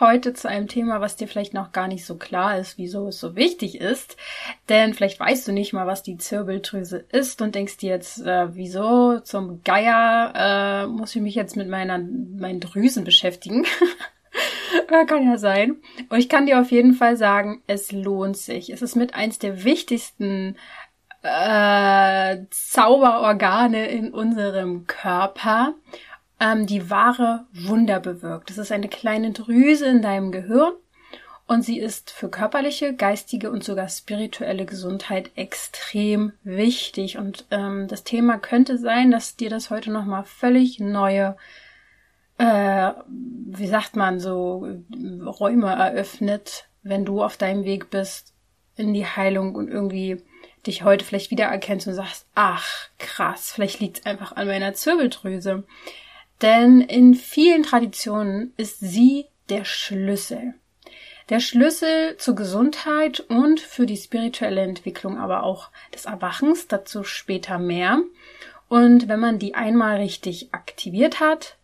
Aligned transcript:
Heute 0.00 0.34
zu 0.34 0.48
einem 0.48 0.68
Thema, 0.68 1.00
was 1.00 1.16
dir 1.16 1.28
vielleicht 1.28 1.54
noch 1.54 1.72
gar 1.72 1.88
nicht 1.88 2.04
so 2.04 2.16
klar 2.16 2.58
ist, 2.58 2.76
wieso 2.76 3.08
es 3.08 3.18
so 3.18 3.34
wichtig 3.34 3.80
ist. 3.80 4.16
Denn 4.68 4.92
vielleicht 4.92 5.18
weißt 5.18 5.48
du 5.48 5.52
nicht 5.52 5.72
mal, 5.72 5.86
was 5.86 6.02
die 6.02 6.18
Zirbeldrüse 6.18 6.98
ist 7.10 7.40
und 7.40 7.54
denkst 7.54 7.78
dir 7.78 7.90
jetzt, 7.90 8.20
äh, 8.20 8.54
wieso 8.54 9.20
zum 9.20 9.62
Geier 9.64 10.32
äh, 10.34 10.86
muss 10.86 11.16
ich 11.16 11.22
mich 11.22 11.34
jetzt 11.34 11.56
mit 11.56 11.68
meiner, 11.68 11.98
meinen 11.98 12.60
Drüsen 12.60 13.04
beschäftigen. 13.04 13.64
kann 15.06 15.24
ja 15.24 15.38
sein. 15.38 15.76
Und 16.08 16.18
ich 16.18 16.28
kann 16.28 16.46
dir 16.46 16.60
auf 16.60 16.70
jeden 16.70 16.94
Fall 16.94 17.16
sagen, 17.16 17.62
es 17.66 17.92
lohnt 17.92 18.36
sich. 18.36 18.70
Es 18.70 18.82
ist 18.82 18.96
mit 18.96 19.14
eins 19.14 19.38
der 19.38 19.64
wichtigsten 19.64 20.56
äh, 21.22 22.38
Zauberorgane 22.50 23.88
in 23.88 24.12
unserem 24.12 24.86
Körper 24.86 25.74
ähm, 26.40 26.66
die 26.66 26.90
wahre 26.90 27.46
Wunder 27.52 28.00
bewirkt. 28.00 28.50
Das 28.50 28.58
ist 28.58 28.72
eine 28.72 28.88
kleine 28.88 29.32
Drüse 29.32 29.86
in 29.86 30.02
deinem 30.02 30.32
Gehirn 30.32 30.72
und 31.46 31.62
sie 31.62 31.78
ist 31.78 32.10
für 32.10 32.28
körperliche, 32.28 32.92
geistige 32.94 33.50
und 33.50 33.62
sogar 33.62 33.88
spirituelle 33.88 34.66
Gesundheit 34.66 35.30
extrem 35.36 36.32
wichtig. 36.42 37.18
Und 37.18 37.46
ähm, 37.52 37.86
das 37.86 38.02
Thema 38.02 38.38
könnte 38.38 38.78
sein, 38.78 39.12
dass 39.12 39.36
dir 39.36 39.48
das 39.48 39.70
heute 39.70 39.92
nochmal 39.92 40.24
völlig 40.24 40.80
neue, 40.80 41.36
äh, 42.38 42.90
wie 43.06 43.68
sagt 43.68 43.94
man, 43.94 44.18
so 44.18 44.66
Räume 45.24 45.68
eröffnet, 45.68 46.68
wenn 46.82 47.04
du 47.04 47.22
auf 47.22 47.36
deinem 47.36 47.64
Weg 47.64 47.90
bist 47.90 48.34
in 48.76 48.92
die 48.92 49.06
Heilung 49.06 49.54
und 49.54 49.68
irgendwie 49.68 50.22
dich 50.66 50.82
heute 50.82 51.04
vielleicht 51.04 51.30
wiedererkennst 51.30 51.86
und 51.86 51.94
sagst, 51.94 52.26
ach 52.34 52.88
krass, 52.98 53.52
vielleicht 53.52 53.78
liegt 53.78 54.00
es 54.00 54.06
einfach 54.06 54.34
an 54.34 54.48
meiner 54.48 54.74
Zirbeldrüse. 54.74 55.62
Denn 56.42 56.80
in 56.80 57.14
vielen 57.14 57.62
Traditionen 57.62 58.52
ist 58.56 58.80
sie 58.80 59.26
der 59.48 59.64
Schlüssel. 59.64 60.54
Der 61.28 61.40
Schlüssel 61.40 62.16
zur 62.18 62.36
Gesundheit 62.36 63.20
und 63.20 63.58
für 63.58 63.86
die 63.86 63.96
spirituelle 63.96 64.60
Entwicklung, 64.60 65.18
aber 65.18 65.42
auch 65.42 65.70
des 65.92 66.04
Erwachens, 66.04 66.68
dazu 66.68 67.02
später 67.02 67.58
mehr. 67.58 68.00
Und 68.68 69.08
wenn 69.08 69.20
man 69.20 69.38
die 69.38 69.54
einmal 69.54 69.96
richtig 69.96 70.52
aktiviert 70.52 71.18
hat, 71.18 71.56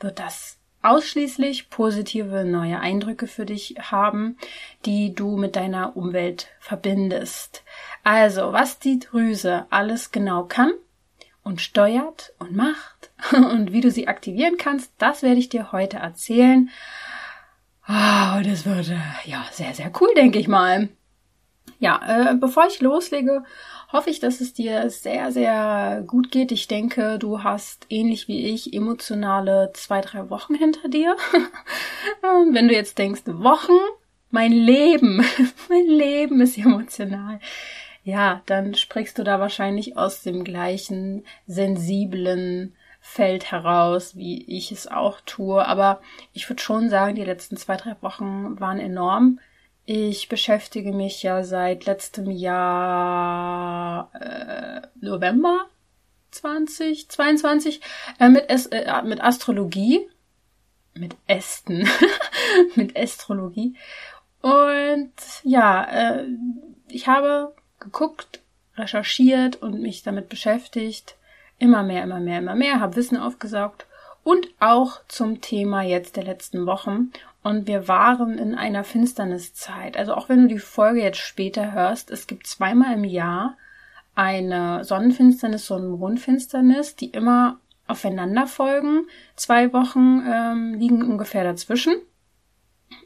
wird 0.00 0.18
das 0.18 0.58
ausschließlich 0.82 1.70
positive 1.70 2.44
neue 2.44 2.78
Eindrücke 2.78 3.26
für 3.26 3.46
dich 3.46 3.76
haben, 3.80 4.36
die 4.84 5.14
du 5.14 5.36
mit 5.36 5.56
deiner 5.56 5.96
Umwelt 5.96 6.48
verbindest. 6.60 7.62
Also, 8.02 8.52
was 8.52 8.78
die 8.78 8.98
Drüse 8.98 9.66
alles 9.70 10.10
genau 10.10 10.44
kann 10.44 10.72
und 11.42 11.60
steuert 11.60 12.34
und 12.38 12.54
macht 12.54 12.93
und 13.32 13.72
wie 13.72 13.80
du 13.80 13.90
sie 13.90 14.08
aktivieren 14.08 14.56
kannst, 14.56 14.92
das 14.98 15.22
werde 15.22 15.38
ich 15.38 15.48
dir 15.48 15.72
heute 15.72 15.98
erzählen. 15.98 16.70
Oh, 17.88 18.40
das 18.42 18.64
wird 18.64 18.90
äh, 18.90 19.28
ja 19.30 19.44
sehr, 19.52 19.74
sehr 19.74 19.92
cool, 20.00 20.08
denke 20.16 20.38
ich 20.38 20.48
mal. 20.48 20.88
Ja, 21.78 22.30
äh, 22.30 22.34
bevor 22.34 22.66
ich 22.66 22.80
loslege, 22.80 23.44
hoffe 23.92 24.10
ich, 24.10 24.20
dass 24.20 24.40
es 24.40 24.54
dir 24.54 24.88
sehr, 24.90 25.32
sehr 25.32 26.02
gut 26.06 26.30
geht. 26.30 26.50
Ich 26.52 26.66
denke, 26.66 27.18
du 27.18 27.42
hast 27.42 27.86
ähnlich 27.90 28.28
wie 28.28 28.46
ich 28.46 28.72
emotionale 28.72 29.70
zwei, 29.74 30.00
drei 30.00 30.30
Wochen 30.30 30.54
hinter 30.54 30.88
dir. 30.88 31.16
Wenn 32.22 32.68
du 32.68 32.74
jetzt 32.74 32.98
denkst, 32.98 33.22
Wochen, 33.26 33.78
mein 34.30 34.52
Leben, 34.52 35.24
mein 35.68 35.86
Leben 35.86 36.40
ist 36.40 36.58
emotional 36.58 37.40
ja, 38.04 38.42
dann 38.46 38.74
sprichst 38.74 39.18
du 39.18 39.24
da 39.24 39.40
wahrscheinlich 39.40 39.96
aus 39.96 40.22
dem 40.22 40.44
gleichen 40.44 41.24
sensiblen 41.46 42.76
Feld 43.06 43.52
heraus, 43.52 44.16
wie 44.16 44.42
ich 44.44 44.72
es 44.72 44.86
auch 44.86 45.20
tue. 45.26 45.64
Aber 45.64 46.00
ich 46.32 46.48
würde 46.48 46.62
schon 46.62 46.88
sagen, 46.88 47.14
die 47.14 47.22
letzten 47.22 47.58
zwei, 47.58 47.76
drei 47.76 47.96
Wochen 48.00 48.58
waren 48.58 48.80
enorm. 48.80 49.40
Ich 49.84 50.30
beschäftige 50.30 50.90
mich 50.90 51.22
ja 51.22 51.44
seit 51.44 51.84
letztem 51.84 52.30
Jahr 52.30 54.10
äh, 54.14 54.80
November 55.00 55.66
2022 56.30 57.82
äh, 58.18 58.30
mit, 58.30 58.46
es, 58.48 58.66
äh, 58.68 59.02
mit 59.02 59.22
Astrologie, 59.22 60.08
mit 60.94 61.14
Ästen, 61.26 61.86
mit 62.74 62.96
Astrologie. 62.96 63.76
Und 64.40 65.12
ja, 65.42 65.84
äh, 65.84 66.24
ich 66.88 67.06
habe 67.06 67.54
geguckt, 67.80 68.40
recherchiert 68.76 69.56
und 69.56 69.82
mich 69.82 70.02
damit 70.02 70.30
beschäftigt. 70.30 71.16
Immer 71.58 71.82
mehr, 71.82 72.02
immer 72.02 72.20
mehr, 72.20 72.38
immer 72.38 72.54
mehr, 72.54 72.80
habe 72.80 72.96
Wissen 72.96 73.16
aufgesaugt 73.16 73.86
und 74.24 74.48
auch 74.58 75.00
zum 75.06 75.40
Thema 75.40 75.82
jetzt 75.82 76.16
der 76.16 76.24
letzten 76.24 76.66
Wochen. 76.66 77.12
Und 77.42 77.66
wir 77.66 77.88
waren 77.88 78.38
in 78.38 78.54
einer 78.54 78.84
Finsterniszeit. 78.84 79.96
Also 79.96 80.14
auch 80.14 80.28
wenn 80.28 80.42
du 80.42 80.48
die 80.48 80.58
Folge 80.58 81.02
jetzt 81.02 81.18
später 81.18 81.72
hörst, 81.72 82.10
es 82.10 82.26
gibt 82.26 82.46
zweimal 82.46 82.94
im 82.94 83.04
Jahr 83.04 83.56
eine 84.14 84.82
Sonnenfinsternis 84.84 85.70
und 85.70 85.98
Mondfinsternis, 85.98 86.96
die 86.96 87.10
immer 87.10 87.58
aufeinander 87.86 88.46
folgen. 88.46 89.06
Zwei 89.36 89.72
Wochen 89.72 90.24
ähm, 90.26 90.74
liegen 90.74 91.02
ungefähr 91.02 91.44
dazwischen. 91.44 91.94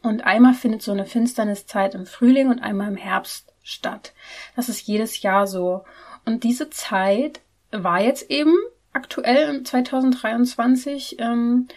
Und 0.02 0.24
einmal 0.24 0.54
findet 0.54 0.82
so 0.82 0.92
eine 0.92 1.06
Finsterniszeit 1.06 1.94
im 1.94 2.06
Frühling 2.06 2.48
und 2.48 2.60
einmal 2.60 2.88
im 2.88 2.96
Herbst 2.96 3.52
statt. 3.62 4.12
Das 4.54 4.68
ist 4.68 4.86
jedes 4.86 5.22
Jahr 5.22 5.46
so. 5.46 5.84
Und 6.24 6.44
diese 6.44 6.70
Zeit 6.70 7.40
war 7.70 8.00
jetzt 8.00 8.30
eben 8.30 8.54
aktuell 8.92 9.62
2023 9.62 11.16
ähm, 11.20 11.68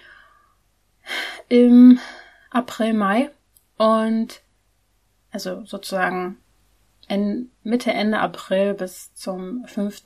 im 1.50 2.00
April, 2.50 2.94
Mai 2.94 3.29
und 3.78 4.41
also 5.31 5.63
sozusagen 5.66 6.38
Mitte, 7.63 7.91
Ende 7.91 8.19
April 8.19 8.74
bis 8.74 9.13
zum 9.16 9.66
5., 9.66 10.03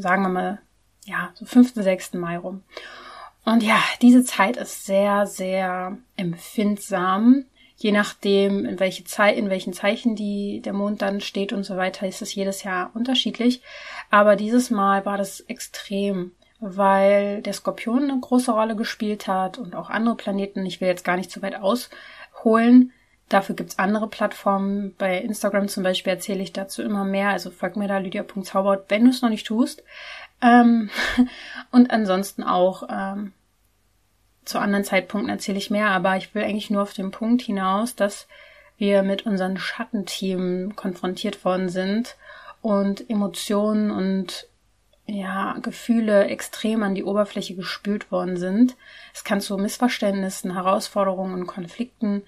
sagen 0.00 0.22
wir 0.22 0.28
mal, 0.28 0.58
ja, 1.04 1.30
so 1.34 1.44
5., 1.44 1.74
6. 1.74 2.14
Mai 2.14 2.38
rum. 2.38 2.62
Und 3.44 3.62
ja, 3.62 3.82
diese 4.00 4.24
Zeit 4.24 4.56
ist 4.56 4.86
sehr, 4.86 5.26
sehr 5.26 5.98
empfindsam 6.16 7.44
je 7.76 7.92
nachdem, 7.92 8.64
in 8.64 8.80
welche 8.80 9.04
Zeit, 9.04 9.36
in 9.36 9.50
welchen 9.50 9.72
Zeichen 9.72 10.16
die, 10.16 10.60
der 10.64 10.72
Mond 10.72 11.02
dann 11.02 11.20
steht 11.20 11.52
und 11.52 11.64
so 11.64 11.76
weiter, 11.76 12.06
ist 12.06 12.22
es 12.22 12.34
jedes 12.34 12.62
Jahr 12.62 12.90
unterschiedlich. 12.94 13.62
Aber 14.10 14.34
dieses 14.34 14.70
Mal 14.70 15.04
war 15.04 15.18
das 15.18 15.40
extrem, 15.40 16.32
weil 16.58 17.42
der 17.42 17.52
Skorpion 17.52 18.10
eine 18.10 18.18
große 18.18 18.50
Rolle 18.50 18.76
gespielt 18.76 19.28
hat 19.28 19.58
und 19.58 19.74
auch 19.74 19.90
andere 19.90 20.16
Planeten. 20.16 20.64
Ich 20.64 20.80
will 20.80 20.88
jetzt 20.88 21.04
gar 21.04 21.16
nicht 21.16 21.30
zu 21.30 21.42
weit 21.42 21.56
ausholen. 21.56 22.92
Dafür 23.28 23.54
gibt's 23.56 23.78
andere 23.78 24.08
Plattformen. 24.08 24.94
Bei 24.96 25.18
Instagram 25.18 25.68
zum 25.68 25.82
Beispiel 25.82 26.12
erzähle 26.12 26.42
ich 26.42 26.52
dazu 26.54 26.82
immer 26.82 27.04
mehr. 27.04 27.30
Also 27.30 27.50
folg 27.50 27.76
mir 27.76 27.88
da 27.88 27.98
lydia.zauberhaut, 27.98 28.84
wenn 28.88 29.04
du 29.04 29.10
es 29.10 29.20
noch 29.20 29.30
nicht 29.30 29.46
tust. 29.46 29.82
Ähm, 30.40 30.88
und 31.72 31.90
ansonsten 31.90 32.42
auch 32.42 32.84
ähm, 32.88 33.32
zu 34.46 34.58
anderen 34.58 34.84
Zeitpunkten 34.84 35.28
erzähle 35.28 35.58
ich 35.58 35.70
mehr, 35.70 35.88
aber 35.90 36.16
ich 36.16 36.34
will 36.34 36.42
eigentlich 36.42 36.70
nur 36.70 36.82
auf 36.82 36.94
den 36.94 37.10
Punkt 37.10 37.42
hinaus, 37.42 37.94
dass 37.94 38.26
wir 38.78 39.02
mit 39.02 39.26
unseren 39.26 39.58
Schattenthemen 39.58 40.76
konfrontiert 40.76 41.44
worden 41.44 41.68
sind 41.68 42.16
und 42.62 43.10
Emotionen 43.10 43.90
und 43.90 44.48
ja, 45.06 45.56
Gefühle 45.62 46.26
extrem 46.26 46.82
an 46.82 46.94
die 46.94 47.04
Oberfläche 47.04 47.54
gespült 47.54 48.10
worden 48.10 48.36
sind. 48.36 48.76
Es 49.14 49.24
kann 49.24 49.40
zu 49.40 49.56
Missverständnissen, 49.56 50.54
Herausforderungen 50.54 51.34
und 51.34 51.46
Konflikten 51.46 52.22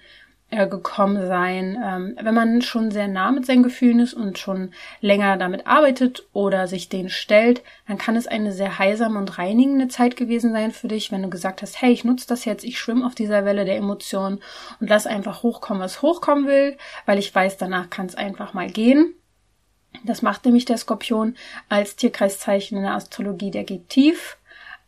äh, 0.51 0.67
gekommen 0.67 1.27
sein. 1.27 1.77
Ähm, 1.83 2.17
wenn 2.19 2.33
man 2.33 2.61
schon 2.61 2.91
sehr 2.91 3.07
nah 3.07 3.31
mit 3.31 3.45
seinen 3.45 3.63
Gefühlen 3.63 3.99
ist 3.99 4.13
und 4.13 4.39
schon 4.39 4.71
länger 4.99 5.37
damit 5.37 5.67
arbeitet 5.67 6.25
oder 6.33 6.67
sich 6.67 6.89
denen 6.89 7.09
stellt, 7.09 7.61
dann 7.87 7.97
kann 7.97 8.15
es 8.15 8.27
eine 8.27 8.51
sehr 8.51 8.79
heilsame 8.79 9.19
und 9.19 9.37
reinigende 9.37 9.87
Zeit 9.89 10.15
gewesen 10.15 10.51
sein 10.51 10.71
für 10.71 10.87
dich, 10.87 11.11
wenn 11.11 11.21
du 11.21 11.29
gesagt 11.29 11.61
hast, 11.61 11.81
hey, 11.81 11.91
ich 11.91 12.03
nutze 12.03 12.27
das 12.27 12.45
jetzt, 12.45 12.63
ich 12.63 12.79
schwimme 12.79 13.05
auf 13.05 13.15
dieser 13.15 13.45
Welle 13.45 13.65
der 13.65 13.77
Emotionen 13.77 14.39
und 14.79 14.89
lass 14.89 15.05
einfach 15.05 15.43
hochkommen, 15.43 15.83
was 15.83 16.01
hochkommen 16.01 16.47
will, 16.47 16.77
weil 17.05 17.19
ich 17.19 17.33
weiß, 17.33 17.57
danach 17.57 17.89
kann 17.89 18.07
es 18.07 18.15
einfach 18.15 18.53
mal 18.53 18.69
gehen. 18.69 19.13
Das 20.03 20.21
macht 20.21 20.45
nämlich 20.45 20.65
der 20.65 20.77
Skorpion 20.77 21.35
als 21.67 21.95
Tierkreiszeichen 21.95 22.77
in 22.77 22.83
der 22.83 22.93
Astrologie, 22.93 23.51
der 23.51 23.63
geht 23.63 23.89
tief, 23.89 24.37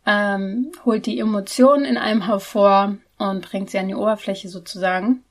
ähm, 0.06 0.72
holt 0.84 1.06
die 1.06 1.18
Emotionen 1.18 1.84
in 1.84 1.98
einem 1.98 2.26
hervor 2.26 2.96
und 3.18 3.48
bringt 3.48 3.70
sie 3.70 3.78
an 3.78 3.88
die 3.88 3.94
Oberfläche 3.94 4.48
sozusagen 4.48 5.22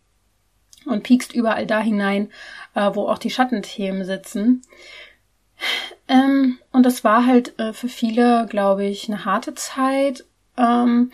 und 0.85 1.03
piekst 1.03 1.33
überall 1.33 1.65
da 1.65 1.79
hinein, 1.79 2.31
äh, 2.75 2.89
wo 2.93 3.07
auch 3.07 3.17
die 3.17 3.29
Schattenthemen 3.29 4.05
sitzen. 4.05 4.61
Ähm, 6.07 6.57
und 6.71 6.85
das 6.85 7.03
war 7.03 7.25
halt 7.25 7.57
äh, 7.59 7.73
für 7.73 7.89
viele, 7.89 8.47
glaube 8.49 8.85
ich, 8.85 9.07
eine 9.07 9.25
harte 9.25 9.53
Zeit, 9.53 10.25
ähm, 10.57 11.11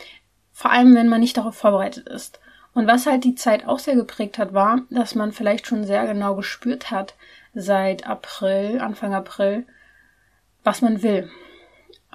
vor 0.53 0.71
allem 0.71 0.95
wenn 0.95 1.09
man 1.09 1.19
nicht 1.19 1.37
darauf 1.37 1.55
vorbereitet 1.55 2.07
ist. 2.07 2.39
Und 2.73 2.87
was 2.87 3.05
halt 3.05 3.23
die 3.23 3.35
Zeit 3.35 3.67
auch 3.67 3.79
sehr 3.79 3.95
geprägt 3.95 4.37
hat, 4.37 4.53
war, 4.53 4.81
dass 4.89 5.15
man 5.15 5.31
vielleicht 5.31 5.67
schon 5.67 5.83
sehr 5.83 6.05
genau 6.05 6.35
gespürt 6.35 6.91
hat, 6.91 7.15
seit 7.53 8.07
April, 8.07 8.79
Anfang 8.79 9.13
April, 9.13 9.65
was 10.63 10.81
man 10.81 11.01
will. 11.01 11.29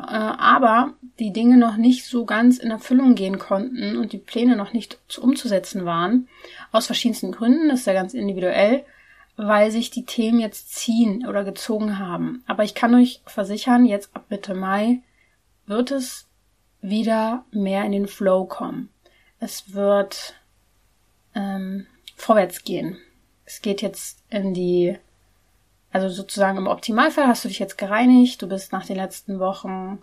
Äh, 0.08 0.14
aber 0.14 0.94
die 1.18 1.32
Dinge 1.32 1.56
noch 1.56 1.76
nicht 1.76 2.04
so 2.04 2.24
ganz 2.24 2.58
in 2.58 2.70
Erfüllung 2.70 3.14
gehen 3.14 3.38
konnten 3.38 3.96
und 3.96 4.12
die 4.12 4.18
Pläne 4.18 4.56
noch 4.56 4.72
nicht 4.72 4.98
umzusetzen 5.20 5.84
waren. 5.84 6.28
Aus 6.70 6.86
verschiedensten 6.86 7.32
Gründen, 7.32 7.68
das 7.68 7.80
ist 7.80 7.86
ja 7.86 7.92
ganz 7.92 8.14
individuell, 8.14 8.84
weil 9.36 9.70
sich 9.70 9.90
die 9.90 10.04
Themen 10.04 10.40
jetzt 10.40 10.74
ziehen 10.74 11.26
oder 11.26 11.44
gezogen 11.44 11.98
haben. 11.98 12.42
Aber 12.46 12.64
ich 12.64 12.74
kann 12.74 12.94
euch 12.94 13.20
versichern, 13.26 13.86
jetzt 13.86 14.14
ab 14.14 14.26
Mitte 14.28 14.54
Mai 14.54 15.00
wird 15.66 15.90
es 15.90 16.26
wieder 16.80 17.44
mehr 17.52 17.84
in 17.84 17.92
den 17.92 18.08
Flow 18.08 18.44
kommen. 18.44 18.88
Es 19.38 19.72
wird 19.72 20.34
ähm, 21.34 21.86
vorwärts 22.16 22.64
gehen. 22.64 22.98
Es 23.44 23.62
geht 23.62 23.82
jetzt 23.82 24.22
in 24.30 24.54
die 24.54 24.98
also 25.92 26.08
sozusagen 26.08 26.56
im 26.56 26.66
Optimalfall 26.66 27.26
hast 27.26 27.44
du 27.44 27.48
dich 27.48 27.58
jetzt 27.58 27.76
gereinigt, 27.76 28.40
du 28.40 28.48
bist 28.48 28.72
nach 28.72 28.86
den 28.86 28.96
letzten 28.96 29.38
Wochen 29.38 30.02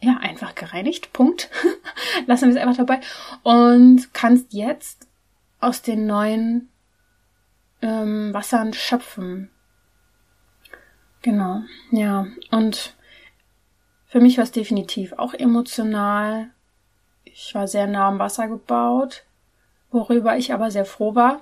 ja 0.00 0.18
einfach 0.18 0.54
gereinigt, 0.54 1.12
Punkt. 1.12 1.50
Lassen 2.26 2.48
wir 2.48 2.54
es 2.54 2.60
einfach 2.60 2.76
dabei 2.76 3.00
und 3.42 4.14
kannst 4.14 4.52
jetzt 4.52 5.08
aus 5.58 5.82
den 5.82 6.06
neuen 6.06 6.68
ähm, 7.82 8.32
Wassern 8.32 8.72
schöpfen. 8.72 9.50
Genau, 11.22 11.62
ja. 11.90 12.26
Und 12.50 12.94
für 14.06 14.20
mich 14.20 14.36
war 14.36 14.44
es 14.44 14.52
definitiv 14.52 15.14
auch 15.14 15.34
emotional. 15.34 16.50
Ich 17.24 17.54
war 17.54 17.66
sehr 17.66 17.88
nah 17.88 18.06
am 18.06 18.20
Wasser 18.20 18.46
gebaut, 18.46 19.24
worüber 19.90 20.36
ich 20.36 20.52
aber 20.52 20.70
sehr 20.70 20.84
froh 20.84 21.16
war 21.16 21.40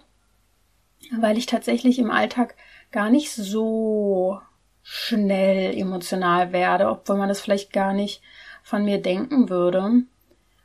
weil 1.10 1.38
ich 1.38 1.46
tatsächlich 1.46 1.98
im 1.98 2.10
Alltag 2.10 2.54
gar 2.90 3.10
nicht 3.10 3.32
so 3.32 4.40
schnell 4.82 5.76
emotional 5.76 6.52
werde, 6.52 6.88
obwohl 6.88 7.16
man 7.16 7.28
das 7.28 7.40
vielleicht 7.40 7.72
gar 7.72 7.92
nicht 7.92 8.22
von 8.62 8.84
mir 8.84 9.00
denken 9.00 9.48
würde, 9.48 10.02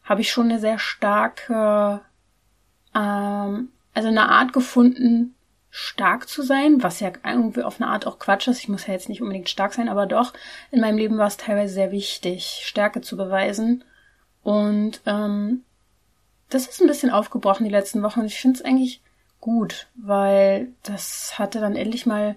habe 0.04 0.22
ich 0.22 0.32
schon 0.32 0.50
eine 0.50 0.60
sehr 0.60 0.80
starke, 0.80 2.02
ähm, 2.96 3.70
also 3.94 4.08
eine 4.08 4.30
Art 4.30 4.54
gefunden, 4.54 5.36
stark 5.70 6.28
zu 6.28 6.42
sein, 6.42 6.82
was 6.82 7.00
ja 7.00 7.12
irgendwie 7.24 7.64
auf 7.64 7.80
eine 7.80 7.90
Art 7.90 8.08
auch 8.08 8.20
Quatsch 8.20 8.48
ist. 8.48 8.60
Ich 8.60 8.70
muss 8.70 8.88
ja 8.88 8.94
jetzt 8.94 9.10
nicht 9.10 9.22
unbedingt 9.22 9.50
stark 9.50 9.74
sein, 9.74 9.90
aber 9.90 10.06
doch, 10.06 10.34
in 10.72 10.80
meinem 10.82 10.98
Leben 10.98 11.18
war 11.18 11.28
es 11.28 11.38
teilweise 11.38 11.74
sehr 11.74 11.92
wichtig, 11.92 12.62
Stärke 12.64 13.02
zu 13.02 13.18
beweisen. 13.18 13.84
Und 14.44 15.02
ähm, 15.06 15.64
das 16.50 16.68
ist 16.68 16.82
ein 16.82 16.88
bisschen 16.88 17.12
aufgebrochen 17.12 17.66
die 17.66 17.72
letzten 17.72 18.02
Wochen. 18.02 18.24
Ich 18.26 18.40
finde 18.40 18.58
es 18.58 18.66
eigentlich 18.66 19.02
gut, 19.40 19.88
weil 19.96 20.74
das 20.84 21.38
hatte 21.38 21.60
dann 21.60 21.76
endlich 21.76 22.06
mal 22.06 22.36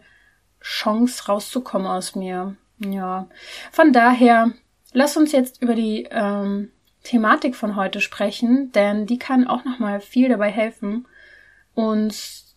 Chance 0.61 1.27
rauszukommen 1.27 1.87
aus 1.87 2.15
mir. 2.15 2.57
Ja, 2.79 3.29
von 3.73 3.93
daher, 3.93 4.53
lass 4.93 5.17
uns 5.17 5.33
jetzt 5.33 5.63
über 5.63 5.75
die 5.75 6.09
ähm, 6.11 6.71
Thematik 7.03 7.57
von 7.57 7.77
heute 7.77 8.01
sprechen, 8.01 8.73
denn 8.73 9.07
die 9.07 9.19
kann 9.19 9.47
auch 9.47 9.65
noch 9.65 9.79
mal 9.79 10.01
viel 10.01 10.29
dabei 10.29 10.51
helfen, 10.51 11.07
uns 11.75 12.55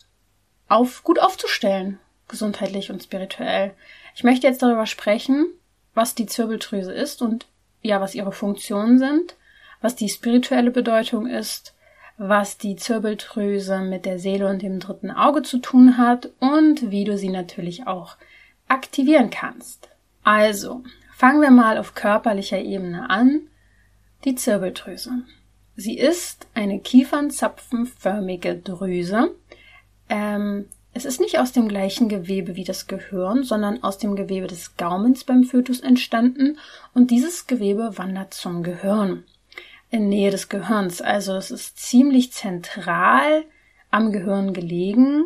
auf 0.68 1.04
gut 1.04 1.19
aufzustellen, 1.19 2.00
gesundheitlich 2.28 2.90
und 2.90 3.04
spirituell. 3.04 3.74
Ich 4.16 4.24
möchte 4.24 4.48
jetzt 4.48 4.62
darüber 4.62 4.86
sprechen, 4.86 5.45
was 5.94 6.16
die 6.16 6.25
Zirbeldrüse 6.25 6.92
ist 6.92 7.22
und 7.22 7.48
ja, 7.81 8.01
was 8.01 8.16
ihre 8.16 8.31
Funktionen 8.31 8.98
sind, 8.98 9.36
was 9.81 9.95
die 9.95 10.10
spirituelle 10.10 10.72
Bedeutung 10.72 11.28
ist 11.28 11.74
was 12.29 12.57
die 12.57 12.77
Zirbeldrüse 12.77 13.79
mit 13.79 14.05
der 14.05 14.17
Seele 14.17 14.47
und 14.47 14.61
dem 14.61 14.79
dritten 14.79 15.11
Auge 15.11 15.41
zu 15.41 15.57
tun 15.57 15.97
hat 15.97 16.29
und 16.39 16.89
wie 16.89 17.03
du 17.03 17.17
sie 17.17 17.29
natürlich 17.29 17.85
auch 17.85 18.15
aktivieren 18.69 19.29
kannst. 19.29 19.89
Also, 20.23 20.83
fangen 21.13 21.41
wir 21.41 21.51
mal 21.51 21.77
auf 21.77 21.95
körperlicher 21.95 22.59
Ebene 22.59 23.09
an. 23.09 23.41
Die 24.23 24.35
Zirbeldrüse. 24.35 25.11
Sie 25.75 25.97
ist 25.97 26.47
eine 26.53 26.79
kiefernzapfenförmige 26.79 28.55
Drüse. 28.55 29.35
Ähm, 30.07 30.69
es 30.93 31.03
ist 31.03 31.19
nicht 31.19 31.39
aus 31.39 31.51
dem 31.51 31.67
gleichen 31.67 32.07
Gewebe 32.07 32.55
wie 32.55 32.63
das 32.63 32.87
Gehirn, 32.87 33.43
sondern 33.43 33.83
aus 33.83 33.97
dem 33.97 34.15
Gewebe 34.15 34.47
des 34.47 34.77
Gaumens 34.77 35.25
beim 35.25 35.43
Fötus 35.43 35.81
entstanden 35.81 36.57
und 36.93 37.11
dieses 37.11 37.47
Gewebe 37.47 37.97
wandert 37.97 38.33
zum 38.33 38.63
Gehirn 38.63 39.25
in 39.94 40.10
Nähe 40.10 40.31
des 40.31 40.50
Gehirns. 40.50 41.01
Also 41.01 41.36
es 41.36 41.51
ist 41.51 41.78
ziemlich 41.78 42.34
zentral 42.34 43.45
am 43.92 44.12
Gehirn 44.12 44.54
gelegen. 44.54 45.25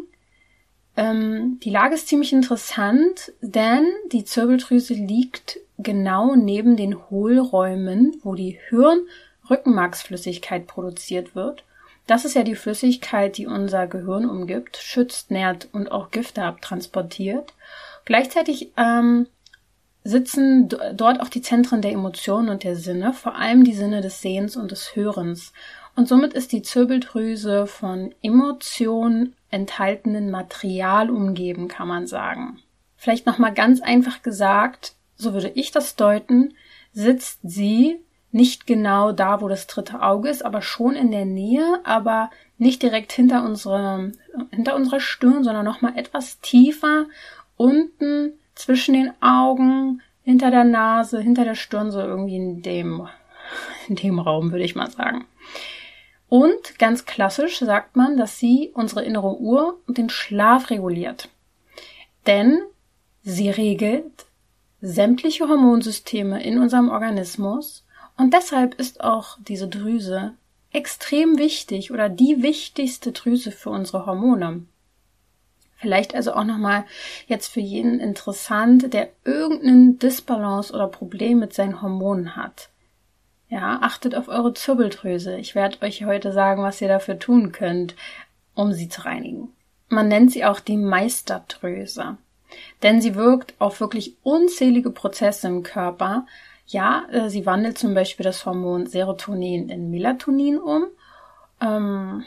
Ähm, 0.97 1.57
die 1.63 1.69
Lage 1.69 1.95
ist 1.95 2.09
ziemlich 2.09 2.33
interessant, 2.33 3.31
denn 3.41 3.87
die 4.11 4.25
Zirbeldrüse 4.25 4.93
liegt 4.93 5.61
genau 5.77 6.35
neben 6.35 6.75
den 6.75 7.09
Hohlräumen, 7.09 8.19
wo 8.23 8.35
die 8.35 8.59
Hirn-Rückenmarksflüssigkeit 8.67 10.67
produziert 10.67 11.33
wird. 11.33 11.63
Das 12.05 12.25
ist 12.25 12.33
ja 12.33 12.43
die 12.43 12.55
Flüssigkeit, 12.55 13.37
die 13.37 13.47
unser 13.47 13.87
Gehirn 13.87 14.29
umgibt, 14.29 14.75
schützt, 14.75 15.31
nährt 15.31 15.69
und 15.71 15.89
auch 15.89 16.11
Gifte 16.11 16.43
abtransportiert. 16.43 17.53
Gleichzeitig 18.03 18.73
ähm, 18.75 19.27
sitzen 20.07 20.69
dort 20.93 21.19
auch 21.19 21.27
die 21.27 21.41
Zentren 21.41 21.81
der 21.81 21.91
Emotionen 21.91 22.47
und 22.47 22.63
der 22.63 22.77
Sinne, 22.77 23.11
vor 23.11 23.35
allem 23.35 23.65
die 23.65 23.73
Sinne 23.73 23.99
des 23.99 24.21
Sehens 24.21 24.55
und 24.55 24.71
des 24.71 24.95
Hörens. 24.95 25.51
Und 25.97 26.07
somit 26.07 26.33
ist 26.33 26.53
die 26.53 26.61
Zirbeldrüse 26.61 27.67
von 27.67 28.15
Emotionen 28.21 29.35
enthaltenen 29.49 30.31
Material 30.31 31.09
umgeben, 31.09 31.67
kann 31.67 31.89
man 31.89 32.07
sagen. 32.07 32.59
Vielleicht 32.95 33.25
nochmal 33.25 33.53
ganz 33.53 33.81
einfach 33.81 34.21
gesagt, 34.21 34.93
so 35.17 35.33
würde 35.33 35.51
ich 35.55 35.71
das 35.71 35.97
deuten, 35.97 36.53
sitzt 36.93 37.39
sie 37.43 37.99
nicht 38.31 38.65
genau 38.65 39.11
da, 39.11 39.41
wo 39.41 39.49
das 39.49 39.67
dritte 39.67 40.01
Auge 40.01 40.29
ist, 40.29 40.45
aber 40.45 40.61
schon 40.61 40.95
in 40.95 41.11
der 41.11 41.25
Nähe, 41.25 41.81
aber 41.83 42.29
nicht 42.57 42.81
direkt 42.81 43.11
hinter 43.11 43.43
unserer, 43.43 44.11
hinter 44.51 44.75
unserer 44.75 45.01
Stirn, 45.01 45.43
sondern 45.43 45.65
nochmal 45.65 45.97
etwas 45.97 46.39
tiefer 46.39 47.07
unten 47.57 48.33
zwischen 48.57 48.93
den 48.93 49.11
Augen, 49.21 50.01
hinter 50.23 50.51
der 50.51 50.65
Nase, 50.65 51.21
hinter 51.21 51.45
der 51.45 51.55
Stirn, 51.55 51.91
so 51.91 51.99
irgendwie 51.99 52.35
in 52.35 52.61
dem, 52.61 53.07
in 53.87 53.95
dem 53.95 54.19
Raum, 54.19 54.51
würde 54.51 54.65
ich 54.65 54.75
mal 54.75 54.91
sagen. 54.91 55.25
Und 56.29 56.77
ganz 56.77 57.05
klassisch 57.05 57.59
sagt 57.59 57.95
man, 57.95 58.17
dass 58.17 58.37
sie 58.37 58.71
unsere 58.73 59.05
innere 59.05 59.39
Uhr 59.39 59.79
und 59.87 59.97
den 59.97 60.09
Schlaf 60.09 60.69
reguliert. 60.69 61.29
Denn 62.25 62.59
sie 63.23 63.49
regelt 63.49 64.25
sämtliche 64.81 65.47
Hormonsysteme 65.47 66.43
in 66.43 66.59
unserem 66.59 66.89
Organismus 66.89 67.85
und 68.17 68.33
deshalb 68.33 68.75
ist 68.75 69.01
auch 69.01 69.37
diese 69.47 69.67
Drüse 69.67 70.33
extrem 70.71 71.37
wichtig 71.37 71.91
oder 71.91 72.09
die 72.09 72.43
wichtigste 72.43 73.11
Drüse 73.11 73.51
für 73.51 73.69
unsere 73.69 74.05
Hormone. 74.05 74.65
Vielleicht 75.77 76.15
also 76.15 76.33
auch 76.33 76.43
nochmal 76.43 76.85
jetzt 77.27 77.47
für 77.47 77.59
jeden 77.59 77.99
interessant, 77.99 78.93
der 78.93 79.09
irgendeinen 79.23 79.99
Disbalance 79.99 80.73
oder 80.73 80.87
Problem 80.87 81.39
mit 81.39 81.53
seinen 81.53 81.81
Hormonen 81.81 82.35
hat. 82.35 82.69
Ja, 83.47 83.79
achtet 83.81 84.15
auf 84.15 84.27
eure 84.27 84.53
Zirbeldrüse. 84.53 85.37
Ich 85.37 85.55
werde 85.55 85.81
euch 85.85 86.03
heute 86.03 86.33
sagen, 86.33 86.63
was 86.63 86.81
ihr 86.81 86.87
dafür 86.87 87.19
tun 87.19 87.51
könnt, 87.51 87.95
um 88.55 88.73
sie 88.73 88.89
zu 88.89 89.05
reinigen. 89.05 89.53
Man 89.87 90.07
nennt 90.07 90.31
sie 90.31 90.43
auch 90.43 90.59
die 90.59 90.77
Meisterdrüse. 90.77 92.17
Denn 92.81 93.01
sie 93.01 93.15
wirkt 93.15 93.53
auf 93.59 93.79
wirklich 93.79 94.15
unzählige 94.23 94.89
Prozesse 94.89 95.47
im 95.47 95.63
Körper. 95.63 96.25
Ja, 96.65 97.05
äh, 97.11 97.29
sie 97.29 97.45
wandelt 97.45 97.77
zum 97.77 97.93
Beispiel 97.93 98.23
das 98.23 98.45
Hormon 98.45 98.87
Serotonin 98.87 99.69
in 99.69 99.91
Melatonin 99.91 100.57
um. 100.57 100.87
Ähm, 101.61 102.25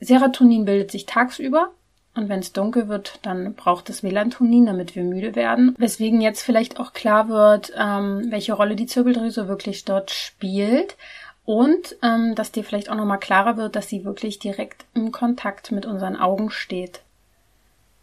Serotonin 0.00 0.64
bildet 0.64 0.90
sich 0.90 1.04
tagsüber 1.04 1.72
und 2.16 2.30
wenn 2.30 2.40
es 2.40 2.54
dunkel 2.54 2.88
wird, 2.88 3.18
dann 3.22 3.54
braucht 3.54 3.90
es 3.90 4.02
Melatonin, 4.02 4.64
damit 4.64 4.96
wir 4.96 5.04
müde 5.04 5.34
werden. 5.34 5.74
Weswegen 5.78 6.22
jetzt 6.22 6.40
vielleicht 6.40 6.80
auch 6.80 6.94
klar 6.94 7.28
wird, 7.28 7.72
ähm, 7.76 8.26
welche 8.30 8.54
Rolle 8.54 8.74
die 8.74 8.86
Zirbeldrüse 8.86 9.48
wirklich 9.48 9.84
dort 9.84 10.10
spielt. 10.10 10.96
Und 11.44 11.96
ähm, 12.02 12.34
dass 12.34 12.50
dir 12.50 12.64
vielleicht 12.64 12.88
auch 12.88 12.96
nochmal 12.96 13.20
klarer 13.20 13.58
wird, 13.58 13.76
dass 13.76 13.88
sie 13.88 14.04
wirklich 14.04 14.38
direkt 14.38 14.86
im 14.94 15.12
Kontakt 15.12 15.70
mit 15.70 15.84
unseren 15.84 16.16
Augen 16.16 16.50
steht. 16.50 17.02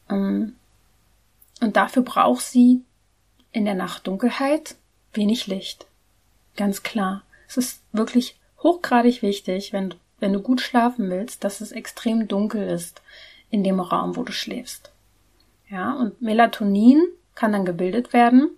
Ähm, 0.09 0.55
und 1.59 1.75
dafür 1.75 2.03
braucht 2.03 2.45
sie 2.45 2.83
in 3.51 3.65
der 3.65 3.75
Nachtdunkelheit 3.75 4.75
wenig 5.13 5.47
Licht. 5.47 5.87
Ganz 6.55 6.83
klar. 6.83 7.23
Es 7.47 7.57
ist 7.57 7.81
wirklich 7.91 8.37
hochgradig 8.61 9.23
wichtig, 9.23 9.73
wenn, 9.73 9.95
wenn 10.19 10.33
du 10.33 10.39
gut 10.39 10.61
schlafen 10.61 11.09
willst, 11.09 11.43
dass 11.43 11.61
es 11.61 11.71
extrem 11.71 12.27
dunkel 12.27 12.67
ist 12.67 13.01
in 13.53 13.63
dem 13.63 13.79
Raum, 13.79 14.15
wo 14.15 14.23
du 14.23 14.31
schläfst. 14.31 14.91
Ja, 15.69 15.93
und 15.93 16.21
Melatonin 16.21 17.01
kann 17.35 17.51
dann 17.51 17.65
gebildet 17.65 18.11
werden 18.11 18.49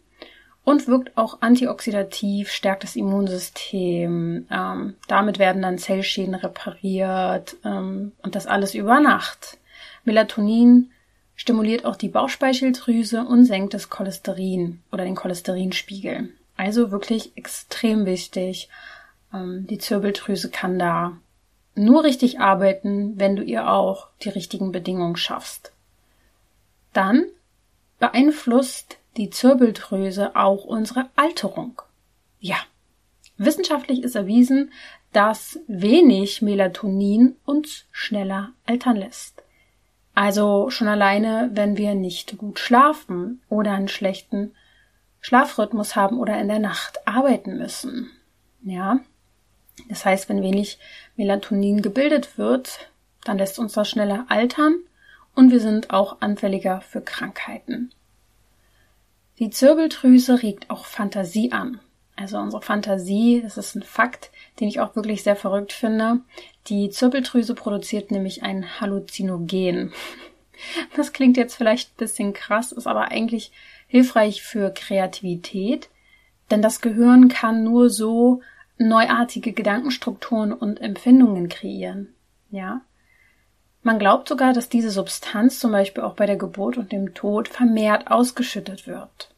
und 0.64 0.88
wirkt 0.88 1.18
auch 1.18 1.42
antioxidativ, 1.42 2.50
stärkt 2.50 2.84
das 2.84 2.96
Immunsystem. 2.96 4.48
Ähm, 4.50 4.96
damit 5.10 5.38
werden 5.38 5.62
dann 5.62 5.78
Zellschäden 5.78 6.34
repariert 6.34 7.58
ähm, 7.66 8.14
und 8.24 8.36
das 8.36 8.48
alles 8.48 8.74
über 8.74 9.02
Nacht. 9.02 9.58
Melatonin 10.06 10.92
stimuliert 11.36 11.84
auch 11.84 11.98
die 11.98 12.10
Bauchspeicheldrüse 12.10 13.26
und 13.26 13.44
senkt 13.44 13.74
das 13.74 13.90
Cholesterin 13.90 14.82
oder 14.94 15.04
den 15.04 15.16
Cholesterinspiegel. 15.16 16.30
Also 16.56 16.90
wirklich 16.90 17.36
extrem 17.36 18.06
wichtig. 18.06 18.70
Ähm, 19.34 19.68
die 19.70 19.78
Zirbeldrüse 19.78 20.50
kann 20.50 20.80
da 20.80 21.18
nur 21.76 22.04
richtig 22.04 22.40
arbeiten, 22.40 23.20
wenn 23.20 23.36
du 23.36 23.44
ihr 23.44 23.70
auch 23.70 24.08
die 24.22 24.30
richtigen 24.30 24.72
Bedingungen 24.72 25.18
schaffst. 25.18 25.72
Dann 26.94 27.26
beeinflusst 28.00 28.98
die 29.18 29.30
Zirbeldrüse 29.30 30.36
auch 30.36 30.64
unsere 30.64 31.10
Alterung. 31.16 31.82
Ja, 32.40 32.58
wissenschaftlich 33.38 34.04
ist 34.04 34.16
erwiesen, 34.16 34.72
dass 35.12 35.60
wenig 35.68 36.42
Melatonin 36.42 37.36
uns 37.46 37.86
schneller 37.92 38.52
altern 38.66 38.98
lässt. 38.98 39.44
Also 40.14 40.70
schon 40.70 40.88
alleine, 40.88 41.50
wenn 41.54 41.78
wir 41.78 41.96
nicht 41.96 42.38
gut 42.38 42.60
schlafen 42.60 43.42
oder 43.50 43.74
einen 43.74 43.90
schlechten 43.90 44.54
Schlafrhythmus 45.20 45.96
haben 45.96 46.20
oder 46.20 46.40
in 46.40 46.48
der 46.48 46.60
Nacht 46.60 47.06
arbeiten 47.08 47.58
müssen. 47.58 48.12
Ja. 48.64 49.00
Das 49.90 50.06
heißt, 50.06 50.30
wenn 50.30 50.42
wenig 50.42 50.80
Melatonin 51.16 51.82
gebildet 51.82 52.38
wird, 52.38 52.90
dann 53.24 53.38
lässt 53.38 53.60
uns 53.60 53.74
das 53.74 53.90
schneller 53.90 54.26
altern 54.30 54.76
und 55.36 55.52
wir 55.52 55.60
sind 55.60 55.92
auch 55.92 56.22
anfälliger 56.22 56.82
für 56.82 57.02
Krankheiten. 57.02 57.92
Die 59.40 59.50
Zirbeldrüse 59.50 60.42
regt 60.42 60.70
auch 60.70 60.86
Fantasie 60.86 61.52
an. 61.52 61.80
Also 62.16 62.38
unsere 62.38 62.62
Fantasie, 62.62 63.42
das 63.44 63.58
ist 63.58 63.76
ein 63.76 63.84
Fakt, 63.84 64.32
den 64.60 64.70
ich 64.70 64.80
auch 64.80 64.96
wirklich 64.96 65.24
sehr 65.24 65.36
verrückt 65.36 65.74
finde. 65.74 66.22
Die 66.68 66.90
Zirbeldrüse 66.90 67.54
produziert 67.54 68.12
nämlich 68.12 68.44
ein 68.44 68.80
Halluzinogen. 68.80 69.94
Das 70.96 71.12
klingt 71.12 71.36
jetzt 71.36 71.56
vielleicht 71.56 71.90
ein 71.92 71.98
bisschen 71.98 72.32
krass, 72.32 72.72
ist 72.72 72.88
aber 72.88 73.12
eigentlich 73.12 73.52
hilfreich 73.88 74.42
für 74.42 74.72
Kreativität, 74.74 75.90
denn 76.50 76.62
das 76.62 76.80
Gehirn 76.80 77.28
kann 77.28 77.66
nur 77.66 77.90
so 77.90 78.42
neuartige 78.78 79.54
Gedankenstrukturen 79.54 80.54
und 80.54 80.82
Empfindungen 80.82 81.50
kreieren. 81.50 82.14
Ja. 82.50 82.82
Man 83.84 84.00
glaubt 84.00 84.28
sogar, 84.28 84.54
dass 84.54 84.70
diese 84.70 84.90
Substanz 84.90 85.60
zum 85.60 85.72
Beispiel 85.72 86.04
auch 86.04 86.16
bei 86.16 86.26
der 86.26 86.38
Geburt 86.38 86.78
und 86.78 86.92
dem 86.92 87.14
Tod 87.14 87.48
vermehrt 87.48 88.10
ausgeschüttet 88.10 88.88
wird. 88.88 89.30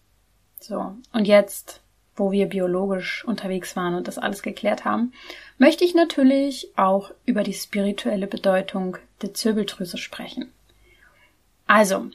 So. 0.60 0.96
Und 1.12 1.26
jetzt, 1.26 1.82
wo 2.16 2.32
wir 2.32 2.48
biologisch 2.48 3.26
unterwegs 3.26 3.76
waren 3.76 3.96
und 3.96 4.08
das 4.08 4.18
alles 4.18 4.42
geklärt 4.42 4.86
haben, 4.86 5.12
möchte 5.58 5.84
ich 5.84 5.96
natürlich 5.96 6.72
auch 6.78 7.12
über 7.26 7.44
die 7.44 7.54
spirituelle 7.54 8.28
Bedeutung 8.28 8.98
der 9.22 9.34
Zirbeldrüse 9.34 9.98
sprechen. 9.98 10.52
Also, 11.66 12.10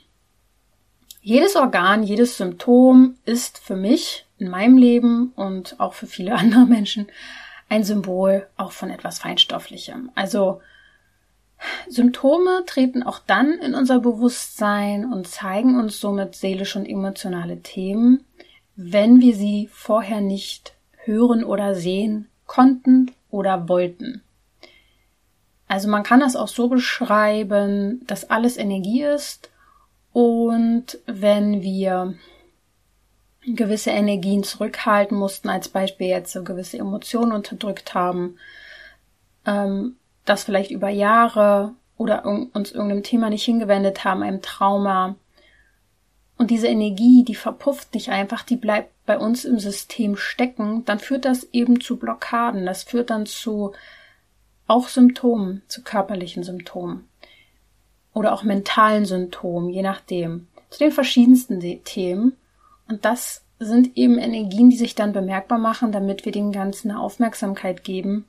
jedes 1.20 1.54
Organ, 1.54 2.02
jedes 2.02 2.36
Symptom 2.36 3.16
ist 3.24 3.58
für 3.58 3.76
mich 3.76 4.26
in 4.42 4.50
meinem 4.50 4.76
Leben 4.76 5.32
und 5.36 5.78
auch 5.78 5.94
für 5.94 6.06
viele 6.06 6.34
andere 6.36 6.66
Menschen 6.66 7.06
ein 7.68 7.84
Symbol 7.84 8.46
auch 8.56 8.72
von 8.72 8.90
etwas 8.90 9.18
Feinstofflichem. 9.20 10.10
Also 10.14 10.60
Symptome 11.88 12.64
treten 12.66 13.02
auch 13.02 13.20
dann 13.20 13.52
in 13.52 13.74
unser 13.74 14.00
Bewusstsein 14.00 15.10
und 15.10 15.28
zeigen 15.28 15.78
uns 15.78 16.00
somit 16.00 16.34
seelische 16.34 16.78
und 16.78 16.86
emotionale 16.86 17.62
Themen, 17.62 18.24
wenn 18.76 19.20
wir 19.20 19.34
sie 19.34 19.68
vorher 19.72 20.20
nicht 20.20 20.74
hören 21.04 21.44
oder 21.44 21.74
sehen 21.74 22.28
konnten 22.46 23.12
oder 23.30 23.68
wollten. 23.68 24.22
Also 25.68 25.88
man 25.88 26.02
kann 26.02 26.20
das 26.20 26.36
auch 26.36 26.48
so 26.48 26.68
beschreiben, 26.68 28.02
dass 28.06 28.28
alles 28.28 28.56
Energie 28.58 29.04
ist 29.04 29.50
und 30.12 30.98
wenn 31.06 31.62
wir 31.62 32.14
gewisse 33.44 33.90
Energien 33.90 34.44
zurückhalten 34.44 35.16
mussten, 35.18 35.48
als 35.48 35.68
Beispiel 35.68 36.08
jetzt 36.08 36.32
so 36.32 36.44
gewisse 36.44 36.78
Emotionen 36.78 37.32
unterdrückt 37.32 37.94
haben, 37.94 38.36
ähm, 39.46 39.96
das 40.24 40.44
vielleicht 40.44 40.70
über 40.70 40.88
Jahre 40.88 41.74
oder 41.96 42.24
uns 42.24 42.72
irgendeinem 42.72 43.02
Thema 43.02 43.30
nicht 43.30 43.44
hingewendet 43.44 44.04
haben, 44.04 44.22
einem 44.22 44.42
Trauma. 44.42 45.16
Und 46.38 46.50
diese 46.50 46.68
Energie, 46.68 47.24
die 47.24 47.34
verpufft 47.34 47.94
nicht 47.94 48.08
einfach, 48.10 48.42
die 48.42 48.56
bleibt 48.56 48.90
bei 49.06 49.18
uns 49.18 49.44
im 49.44 49.58
System 49.58 50.16
stecken, 50.16 50.84
dann 50.84 50.98
führt 50.98 51.24
das 51.24 51.44
eben 51.52 51.80
zu 51.80 51.96
Blockaden, 51.96 52.66
das 52.66 52.84
führt 52.84 53.10
dann 53.10 53.26
zu 53.26 53.72
auch 54.66 54.88
Symptomen, 54.88 55.62
zu 55.68 55.82
körperlichen 55.82 56.44
Symptomen 56.44 57.08
oder 58.14 58.32
auch 58.32 58.42
mentalen 58.42 59.04
Symptomen, 59.04 59.70
je 59.70 59.82
nachdem, 59.82 60.48
zu 60.70 60.78
den 60.78 60.92
verschiedensten 60.92 61.60
Themen. 61.84 62.36
Und 62.88 63.04
das 63.04 63.42
sind 63.58 63.96
eben 63.96 64.18
Energien, 64.18 64.70
die 64.70 64.76
sich 64.76 64.94
dann 64.94 65.12
bemerkbar 65.12 65.58
machen, 65.58 65.92
damit 65.92 66.24
wir 66.24 66.32
dem 66.32 66.52
Ganzen 66.52 66.90
eine 66.90 67.00
Aufmerksamkeit 67.00 67.84
geben, 67.84 68.26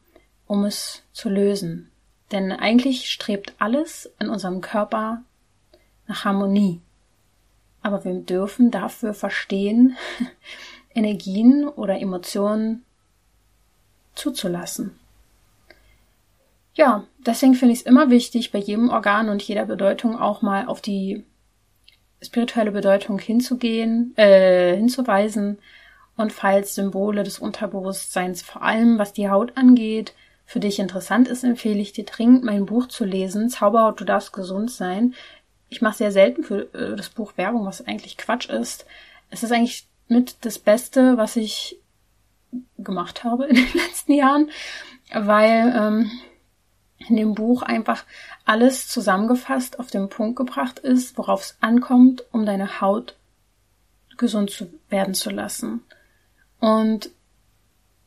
um 0.47 0.65
es 0.65 1.03
zu 1.11 1.29
lösen. 1.29 1.89
Denn 2.31 2.51
eigentlich 2.51 3.09
strebt 3.09 3.53
alles 3.59 4.11
in 4.19 4.29
unserem 4.29 4.61
Körper 4.61 5.23
nach 6.07 6.25
Harmonie. 6.25 6.81
Aber 7.81 8.05
wir 8.05 8.13
dürfen 8.13 8.71
dafür 8.71 9.13
verstehen, 9.13 9.97
Energien 10.95 11.67
oder 11.67 11.99
Emotionen 11.99 12.83
zuzulassen. 14.15 14.97
Ja, 16.75 17.05
deswegen 17.19 17.53
finde 17.53 17.73
ich 17.73 17.81
es 17.81 17.85
immer 17.85 18.09
wichtig, 18.09 18.51
bei 18.51 18.59
jedem 18.59 18.89
Organ 18.89 19.29
und 19.29 19.43
jeder 19.43 19.65
Bedeutung 19.65 20.17
auch 20.19 20.41
mal 20.41 20.65
auf 20.65 20.81
die 20.81 21.23
spirituelle 22.23 22.71
Bedeutung 22.71 23.19
hinzugehen, 23.19 24.13
äh, 24.17 24.75
hinzuweisen. 24.75 25.59
Und 26.15 26.31
falls 26.31 26.75
Symbole 26.75 27.23
des 27.23 27.39
Unterbewusstseins, 27.39 28.43
vor 28.43 28.61
allem 28.61 28.99
was 28.99 29.13
die 29.13 29.29
Haut 29.29 29.57
angeht, 29.57 30.13
für 30.45 30.59
dich 30.59 30.79
interessant 30.79 31.27
ist, 31.27 31.43
empfehle 31.43 31.79
ich 31.79 31.93
dir 31.93 32.05
dringend 32.05 32.43
mein 32.43 32.65
Buch 32.65 32.87
zu 32.87 33.05
lesen. 33.05 33.49
Zauberhaut, 33.49 33.99
du 33.99 34.05
darfst 34.05 34.33
gesund 34.33 34.69
sein. 34.69 35.15
Ich 35.69 35.81
mache 35.81 35.97
sehr 35.97 36.11
selten 36.11 36.43
für 36.43 36.73
äh, 36.73 36.95
das 36.95 37.09
Buch 37.09 37.33
Werbung, 37.37 37.65
was 37.65 37.85
eigentlich 37.85 38.17
Quatsch 38.17 38.49
ist. 38.49 38.85
Es 39.29 39.41
ist 39.41 39.51
eigentlich 39.51 39.87
mit 40.07 40.45
das 40.45 40.59
Beste, 40.59 41.17
was 41.17 41.35
ich 41.35 41.79
gemacht 42.77 43.23
habe 43.23 43.45
in 43.45 43.55
den 43.55 43.73
letzten 43.73 44.13
Jahren, 44.13 44.51
weil 45.11 45.73
ähm, 45.75 46.11
in 47.07 47.15
dem 47.15 47.33
Buch 47.33 47.61
einfach 47.61 48.05
alles 48.45 48.87
zusammengefasst 48.87 49.79
auf 49.79 49.89
den 49.89 50.09
Punkt 50.09 50.35
gebracht 50.35 50.79
ist, 50.79 51.17
worauf 51.17 51.41
es 51.41 51.57
ankommt, 51.61 52.23
um 52.31 52.45
deine 52.45 52.81
Haut 52.81 53.15
gesund 54.17 54.51
zu 54.51 54.67
werden 54.89 55.13
zu 55.13 55.29
lassen. 55.29 55.81
Und 56.59 57.09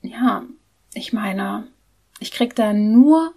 ja, 0.02 0.44
ich 0.94 1.12
meine, 1.12 1.66
ich 2.20 2.32
krieg 2.32 2.54
da 2.54 2.72
nur 2.72 3.34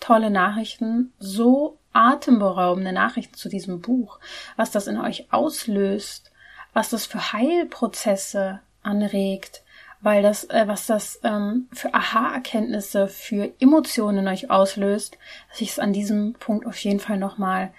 tolle 0.00 0.30
Nachrichten, 0.30 1.12
so 1.18 1.78
atemberaubende 1.92 2.92
Nachrichten 2.92 3.34
zu 3.34 3.48
diesem 3.48 3.80
Buch, 3.80 4.18
was 4.56 4.70
das 4.70 4.86
in 4.86 4.98
euch 4.98 5.32
auslöst, 5.32 6.30
was 6.72 6.90
das 6.90 7.06
für 7.06 7.32
Heilprozesse 7.32 8.60
anregt, 8.82 9.62
weil 10.02 10.22
das, 10.22 10.44
äh, 10.44 10.64
was 10.66 10.86
das 10.86 11.20
ähm, 11.22 11.68
für 11.72 11.94
Aha-Erkenntnisse, 11.94 13.08
für 13.08 13.52
Emotionen 13.60 14.18
in 14.18 14.28
euch 14.28 14.50
auslöst, 14.50 15.16
dass 15.48 15.60
ich 15.60 15.70
es 15.70 15.78
an 15.78 15.92
diesem 15.92 16.34
Punkt 16.34 16.66
auf 16.66 16.76
jeden 16.78 17.00
Fall 17.00 17.18
nochmal 17.18 17.72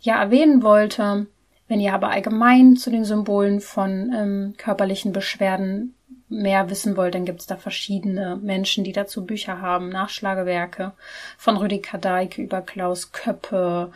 ja 0.00 0.20
erwähnen 0.20 0.62
wollte. 0.62 1.26
Wenn 1.68 1.80
ihr 1.80 1.94
aber 1.94 2.10
allgemein 2.10 2.76
zu 2.76 2.90
den 2.90 3.04
Symbolen 3.04 3.60
von 3.60 4.12
ähm, 4.14 4.54
körperlichen 4.58 5.12
Beschwerden 5.12 5.94
mehr 6.28 6.68
wissen 6.68 6.96
wollt, 6.96 7.14
dann 7.14 7.24
gibt 7.24 7.40
es 7.40 7.46
da 7.46 7.56
verschiedene 7.56 8.36
Menschen, 8.36 8.84
die 8.84 8.92
dazu 8.92 9.24
Bücher 9.24 9.60
haben, 9.60 9.88
Nachschlagewerke 9.88 10.92
von 11.38 11.56
Rüdiger 11.56 11.98
Deike 11.98 12.42
über 12.42 12.60
Klaus 12.60 13.12
Köppe 13.12 13.92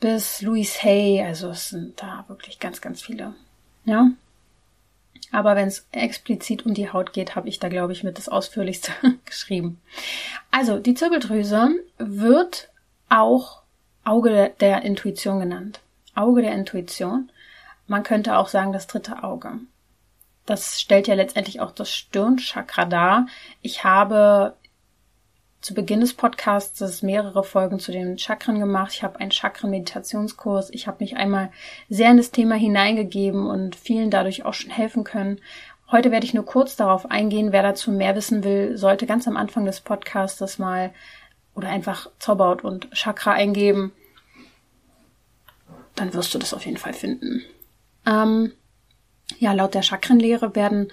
bis 0.00 0.42
Louis 0.42 0.82
Hay. 0.82 1.22
Also 1.22 1.50
es 1.50 1.70
sind 1.70 2.02
da 2.02 2.24
wirklich 2.28 2.58
ganz, 2.58 2.80
ganz 2.80 3.00
viele. 3.00 3.34
Ja, 3.84 4.10
aber 5.32 5.56
wenn 5.56 5.68
es 5.68 5.86
explizit 5.92 6.64
um 6.64 6.74
die 6.74 6.90
Haut 6.90 7.12
geht, 7.12 7.36
habe 7.36 7.48
ich 7.48 7.58
da, 7.58 7.68
glaube 7.68 7.92
ich, 7.92 8.04
mit 8.04 8.18
das 8.18 8.28
Ausführlichste 8.28 8.92
geschrieben. 9.24 9.80
Also, 10.50 10.78
die 10.78 10.94
Zirbeldrüse 10.94 11.70
wird 11.98 12.70
auch 13.08 13.62
Auge 14.04 14.52
der 14.60 14.82
Intuition 14.82 15.40
genannt. 15.40 15.80
Auge 16.14 16.42
der 16.42 16.54
Intuition. 16.54 17.30
Man 17.86 18.02
könnte 18.02 18.36
auch 18.36 18.48
sagen, 18.48 18.72
das 18.72 18.86
dritte 18.86 19.22
Auge. 19.22 19.52
Das 20.46 20.80
stellt 20.80 21.08
ja 21.08 21.14
letztendlich 21.14 21.60
auch 21.60 21.72
das 21.72 21.92
Stirnchakra 21.92 22.86
dar. 22.86 23.26
Ich 23.60 23.84
habe 23.84 24.56
zu 25.60 25.74
Beginn 25.74 26.00
des 26.00 26.14
Podcasts 26.14 27.02
mehrere 27.02 27.42
Folgen 27.42 27.80
zu 27.80 27.90
den 27.90 28.18
Chakren 28.18 28.60
gemacht. 28.60 28.92
Ich 28.94 29.02
habe 29.02 29.18
einen 29.18 29.32
Chakren-Meditationskurs. 29.32 30.70
Ich 30.70 30.86
habe 30.86 30.98
mich 31.00 31.16
einmal 31.16 31.50
sehr 31.88 32.10
in 32.10 32.16
das 32.16 32.30
Thema 32.30 32.54
hineingegeben 32.54 33.46
und 33.46 33.74
vielen 33.74 34.10
dadurch 34.10 34.44
auch 34.44 34.54
schon 34.54 34.70
helfen 34.70 35.04
können. 35.04 35.40
Heute 35.90 36.10
werde 36.10 36.26
ich 36.26 36.34
nur 36.34 36.44
kurz 36.44 36.76
darauf 36.76 37.10
eingehen. 37.10 37.50
Wer 37.50 37.62
dazu 37.62 37.90
mehr 37.90 38.14
wissen 38.14 38.44
will, 38.44 38.76
sollte 38.76 39.06
ganz 39.06 39.26
am 39.26 39.36
Anfang 39.36 39.64
des 39.64 39.80
Podcasts 39.80 40.58
mal 40.58 40.92
oder 41.54 41.70
einfach 41.70 42.10
Zauberhaut 42.18 42.62
und 42.62 42.90
Chakra 42.92 43.32
eingeben. 43.32 43.92
Dann 45.96 46.14
wirst 46.14 46.32
du 46.34 46.38
das 46.38 46.54
auf 46.54 46.66
jeden 46.66 46.76
Fall 46.76 46.92
finden. 46.92 47.42
Ähm, 48.06 48.52
ja, 49.38 49.52
laut 49.52 49.74
der 49.74 49.82
Chakrenlehre 49.82 50.54
werden 50.54 50.92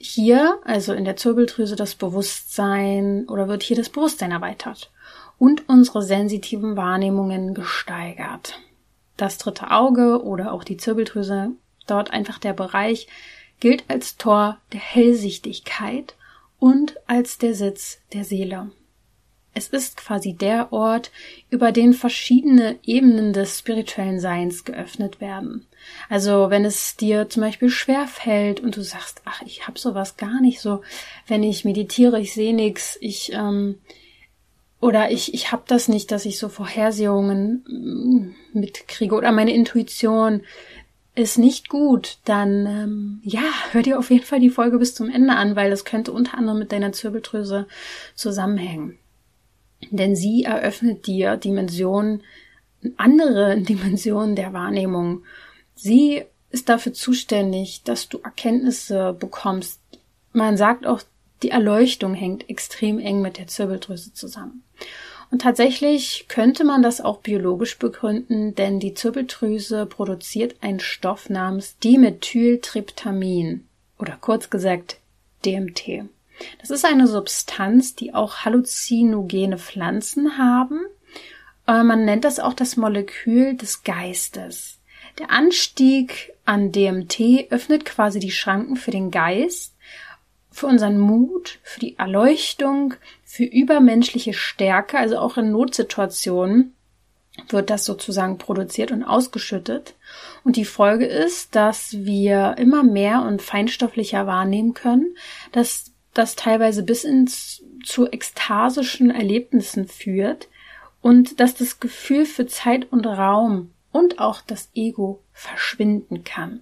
hier, 0.00 0.58
also 0.64 0.94
in 0.94 1.04
der 1.04 1.16
Zirbeldrüse, 1.16 1.76
das 1.76 1.94
Bewusstsein 1.94 3.28
oder 3.28 3.48
wird 3.48 3.62
hier 3.62 3.76
das 3.76 3.90
Bewusstsein 3.90 4.32
erweitert 4.32 4.90
und 5.38 5.68
unsere 5.68 6.02
sensitiven 6.02 6.76
Wahrnehmungen 6.76 7.52
gesteigert. 7.52 8.58
Das 9.18 9.36
dritte 9.36 9.70
Auge 9.70 10.22
oder 10.22 10.52
auch 10.52 10.64
die 10.64 10.78
Zirbeldrüse, 10.78 11.50
dort 11.86 12.12
einfach 12.12 12.38
der 12.38 12.54
Bereich, 12.54 13.08
gilt 13.60 13.84
als 13.88 14.16
Tor 14.16 14.56
der 14.72 14.80
Hellsichtigkeit 14.80 16.14
und 16.58 16.96
als 17.06 17.36
der 17.36 17.54
Sitz 17.54 17.98
der 18.14 18.24
Seele. 18.24 18.70
Es 19.52 19.68
ist 19.68 19.96
quasi 19.96 20.34
der 20.34 20.72
Ort, 20.72 21.10
über 21.50 21.72
den 21.72 21.92
verschiedene 21.92 22.78
Ebenen 22.84 23.32
des 23.32 23.58
spirituellen 23.58 24.20
Seins 24.20 24.64
geöffnet 24.64 25.20
werden. 25.20 25.66
Also 26.08 26.50
wenn 26.50 26.64
es 26.64 26.96
dir 26.96 27.28
zum 27.28 27.42
Beispiel 27.42 27.68
schwer 27.68 28.06
fällt 28.06 28.60
und 28.60 28.76
du 28.76 28.82
sagst, 28.82 29.22
ach, 29.24 29.42
ich 29.42 29.66
hab 29.66 29.78
sowas 29.78 30.16
gar 30.16 30.40
nicht 30.40 30.60
so, 30.60 30.82
wenn 31.26 31.42
ich 31.42 31.64
meditiere, 31.64 32.20
ich 32.20 32.32
sehe 32.32 32.54
nix, 32.54 32.96
ich 33.00 33.32
ähm, 33.32 33.78
oder 34.80 35.10
ich 35.10 35.34
ich 35.34 35.52
hab 35.52 35.66
das 35.66 35.88
nicht, 35.88 36.10
dass 36.12 36.26
ich 36.26 36.38
so 36.38 36.48
Vorhersehungen 36.48 37.64
mm, 37.66 38.58
mitkriege 38.58 39.14
oder 39.14 39.32
meine 39.32 39.54
Intuition 39.54 40.42
ist 41.16 41.38
nicht 41.38 41.68
gut, 41.68 42.18
dann 42.24 42.66
ähm, 42.66 43.20
ja, 43.24 43.42
hör 43.72 43.82
dir 43.82 43.98
auf 43.98 44.10
jeden 44.10 44.24
Fall 44.24 44.40
die 44.40 44.48
Folge 44.48 44.78
bis 44.78 44.94
zum 44.94 45.10
Ende 45.10 45.34
an, 45.34 45.56
weil 45.56 45.70
das 45.70 45.84
könnte 45.84 46.12
unter 46.12 46.38
anderem 46.38 46.60
mit 46.60 46.72
deiner 46.72 46.92
Zirbeldrüse 46.92 47.66
zusammenhängen. 48.14 48.99
Denn 49.90 50.14
sie 50.14 50.44
eröffnet 50.44 51.06
dir 51.06 51.36
Dimensionen, 51.36 52.22
andere 52.96 53.58
Dimensionen 53.60 54.36
der 54.36 54.52
Wahrnehmung. 54.52 55.22
Sie 55.74 56.24
ist 56.50 56.68
dafür 56.68 56.92
zuständig, 56.92 57.82
dass 57.84 58.08
du 58.08 58.18
Erkenntnisse 58.18 59.16
bekommst. 59.18 59.80
Man 60.32 60.56
sagt 60.56 60.86
auch, 60.86 61.00
die 61.42 61.50
Erleuchtung 61.50 62.14
hängt 62.14 62.50
extrem 62.50 62.98
eng 62.98 63.22
mit 63.22 63.38
der 63.38 63.46
Zirbeldrüse 63.46 64.12
zusammen. 64.12 64.62
Und 65.30 65.42
tatsächlich 65.42 66.26
könnte 66.28 66.64
man 66.64 66.82
das 66.82 67.00
auch 67.00 67.18
biologisch 67.18 67.78
begründen, 67.78 68.54
denn 68.56 68.80
die 68.80 68.94
Zirbeldrüse 68.94 69.86
produziert 69.86 70.56
einen 70.60 70.80
Stoff 70.80 71.30
namens 71.30 71.78
Dimethyltryptamin 71.78 73.64
oder 73.98 74.18
kurz 74.20 74.50
gesagt 74.50 74.98
DMT. 75.44 76.04
Das 76.60 76.70
ist 76.70 76.84
eine 76.84 77.06
Substanz, 77.06 77.94
die 77.94 78.14
auch 78.14 78.44
halluzinogene 78.44 79.58
Pflanzen 79.58 80.38
haben. 80.38 80.80
Äh, 81.66 81.82
man 81.82 82.04
nennt 82.04 82.24
das 82.24 82.40
auch 82.40 82.54
das 82.54 82.76
Molekül 82.76 83.56
des 83.56 83.82
Geistes. 83.82 84.78
Der 85.18 85.30
Anstieg 85.30 86.32
an 86.44 86.72
DMT 86.72 87.50
öffnet 87.50 87.84
quasi 87.84 88.20
die 88.20 88.30
Schranken 88.30 88.76
für 88.76 88.90
den 88.90 89.10
Geist, 89.10 89.76
für 90.50 90.66
unseren 90.66 90.98
Mut, 90.98 91.58
für 91.62 91.80
die 91.80 91.98
Erleuchtung, 91.98 92.94
für 93.22 93.44
übermenschliche 93.44 94.32
Stärke, 94.32 94.98
also 94.98 95.18
auch 95.18 95.36
in 95.36 95.52
Notsituationen 95.52 96.74
wird 97.48 97.70
das 97.70 97.84
sozusagen 97.84 98.38
produziert 98.38 98.90
und 98.90 99.04
ausgeschüttet. 99.04 99.94
Und 100.44 100.56
die 100.56 100.64
Folge 100.64 101.06
ist, 101.06 101.54
dass 101.54 101.92
wir 101.92 102.56
immer 102.58 102.82
mehr 102.82 103.22
und 103.22 103.40
feinstofflicher 103.40 104.26
wahrnehmen 104.26 104.74
können, 104.74 105.14
dass 105.52 105.89
das 106.14 106.36
teilweise 106.36 106.82
bis 106.82 107.04
ins 107.04 107.62
zu 107.84 108.10
ekstasischen 108.10 109.10
Erlebnissen 109.10 109.86
führt 109.86 110.48
und 111.02 111.40
dass 111.40 111.54
das 111.54 111.80
Gefühl 111.80 112.26
für 112.26 112.46
Zeit 112.46 112.92
und 112.92 113.06
Raum 113.06 113.70
und 113.92 114.18
auch 114.18 114.40
das 114.40 114.70
Ego 114.74 115.20
verschwinden 115.32 116.24
kann. 116.24 116.60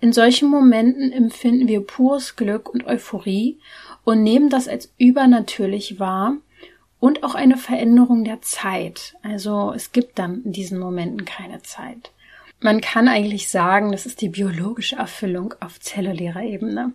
In 0.00 0.12
solchen 0.12 0.48
Momenten 0.48 1.12
empfinden 1.12 1.66
wir 1.66 1.80
pures 1.80 2.36
Glück 2.36 2.68
und 2.68 2.86
Euphorie 2.86 3.58
und 4.04 4.22
nehmen 4.22 4.48
das 4.48 4.68
als 4.68 4.92
übernatürlich 4.96 5.98
wahr 5.98 6.36
und 7.00 7.24
auch 7.24 7.34
eine 7.34 7.56
Veränderung 7.56 8.24
der 8.24 8.40
Zeit. 8.40 9.16
Also 9.22 9.72
es 9.74 9.92
gibt 9.92 10.18
dann 10.18 10.44
in 10.44 10.52
diesen 10.52 10.78
Momenten 10.78 11.24
keine 11.24 11.62
Zeit. 11.62 12.12
Man 12.60 12.80
kann 12.80 13.08
eigentlich 13.08 13.48
sagen, 13.50 13.92
das 13.92 14.06
ist 14.06 14.20
die 14.20 14.28
biologische 14.28 14.96
Erfüllung 14.96 15.54
auf 15.60 15.78
zellulärer 15.80 16.42
Ebene. 16.42 16.92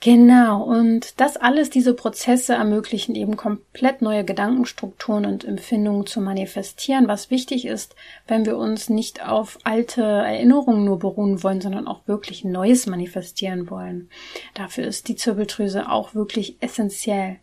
Genau, 0.00 0.62
und 0.62 1.18
das 1.18 1.38
alles, 1.38 1.70
diese 1.70 1.94
Prozesse 1.94 2.52
ermöglichen 2.52 3.14
eben 3.14 3.38
komplett 3.38 4.02
neue 4.02 4.22
Gedankenstrukturen 4.22 5.24
und 5.24 5.44
Empfindungen 5.44 6.04
zu 6.06 6.20
manifestieren, 6.20 7.08
was 7.08 7.30
wichtig 7.30 7.66
ist, 7.66 7.96
wenn 8.28 8.44
wir 8.44 8.58
uns 8.58 8.90
nicht 8.90 9.26
auf 9.26 9.58
alte 9.64 10.02
Erinnerungen 10.02 10.84
nur 10.84 10.98
beruhen 10.98 11.42
wollen, 11.42 11.62
sondern 11.62 11.86
auch 11.86 12.06
wirklich 12.06 12.44
Neues 12.44 12.86
manifestieren 12.86 13.70
wollen. 13.70 14.10
Dafür 14.52 14.84
ist 14.84 15.08
die 15.08 15.16
Zirbeldrüse 15.16 15.88
auch 15.88 16.14
wirklich 16.14 16.58
essentiell. 16.60 17.36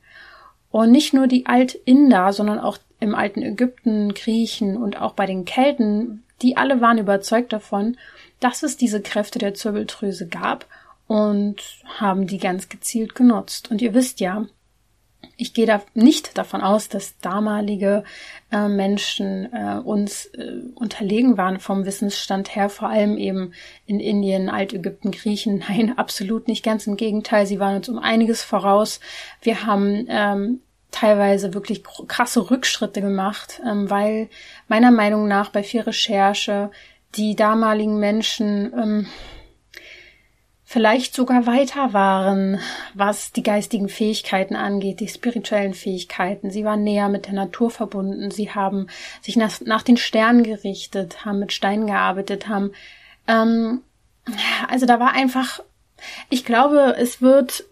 Und 0.70 0.92
nicht 0.92 1.14
nur 1.16 1.26
die 1.26 1.48
Alt-Inder, 1.48 2.32
sondern 2.32 2.60
auch 2.60 2.78
im 3.00 3.16
alten 3.16 3.42
Ägypten, 3.42 4.14
Griechen 4.14 4.78
und 4.78 5.02
auch 5.02 5.14
bei 5.14 5.26
den 5.26 5.46
Kelten, 5.46 6.24
die 6.44 6.58
alle 6.58 6.80
waren 6.80 7.00
überzeugt 7.00 7.54
davon, 7.54 7.98
dass 8.40 8.62
es 8.62 8.78
diese 8.78 9.02
Kräfte 9.02 9.40
der 9.40 9.56
Zirbeldrüse 9.56 10.28
gab 10.28 10.68
und 11.12 11.58
haben 12.00 12.26
die 12.26 12.38
ganz 12.38 12.69
gezielt 12.69 13.15
genutzt. 13.15 13.69
Und 13.69 13.82
ihr 13.82 13.93
wisst 13.93 14.21
ja, 14.21 14.45
ich 15.36 15.54
gehe 15.54 15.65
da 15.65 15.82
nicht 15.93 16.38
davon 16.38 16.62
aus, 16.62 16.88
dass 16.88 17.17
damalige 17.17 18.06
äh, 18.50 18.69
Menschen 18.69 19.52
äh, 19.52 19.82
uns 19.84 20.28
äh, 20.28 20.62
unterlegen 20.74 21.38
waren 21.38 21.60
vom 21.60 21.86
Wissensstand 21.86 22.56
her, 22.56 22.69
vor 22.69 22.88
allem 22.88 23.17
eben 23.17 23.54
in 23.86 24.00
Indien, 24.00 24.50
Altägypten, 24.50 25.12
Griechen. 25.12 25.58
Nein, 25.67 25.97
absolut 25.97 26.47
nicht. 26.47 26.63
Ganz 26.63 26.88
im 26.88 26.95
Gegenteil, 26.95 27.45
sie 27.45 27.60
waren 27.60 27.76
uns 27.76 27.89
um 27.89 28.00
einiges 28.00 28.41
voraus. 28.41 29.02
Wir 29.41 29.65
haben 29.65 30.06
ähm, 30.08 30.62
teilweise 30.91 31.54
wirklich 31.54 31.84
krasse 32.08 32.50
Rückschritte 32.50 33.02
gemacht, 33.02 33.62
ähm, 33.69 33.89
weil 33.89 34.30
meiner 34.69 34.91
Meinung 34.91 35.28
nach 35.28 35.50
bei 35.50 35.62
viel 35.62 35.82
Recherche 35.82 36.71
die 37.15 37.36
damaligen 37.36 38.00
Menschen 38.00 38.71
ähm, 38.74 39.08
vielleicht 40.71 41.13
sogar 41.13 41.45
weiter 41.45 41.91
waren, 41.91 42.60
was 42.93 43.34
die 43.34 43.43
geistigen 43.43 43.89
Fähigkeiten 43.89 44.55
angeht, 44.55 45.01
die 45.01 45.10
spirituellen 45.10 45.73
Fähigkeiten. 45.73 46.49
Sie 46.49 46.63
waren 46.63 46.84
näher 46.84 47.10
mit 47.10 47.25
der 47.25 47.34
Natur 47.34 47.69
verbunden. 47.69 48.31
Sie 48.31 48.51
haben 48.51 48.88
sich 49.21 49.36
nach, 49.36 49.60
nach 49.62 49.84
den 49.84 49.97
Sternen 49.97 50.43
gerichtet, 50.43 51.25
haben 51.25 51.39
mit 51.39 51.51
Steinen 51.51 51.88
gearbeitet, 51.88 52.47
haben, 52.47 52.71
ähm, 53.27 53.81
also 54.69 54.86
da 54.86 54.97
war 54.99 55.12
einfach, 55.13 55.60
ich 56.29 56.45
glaube, 56.45 56.95
es 56.97 57.21
wird, 57.21 57.65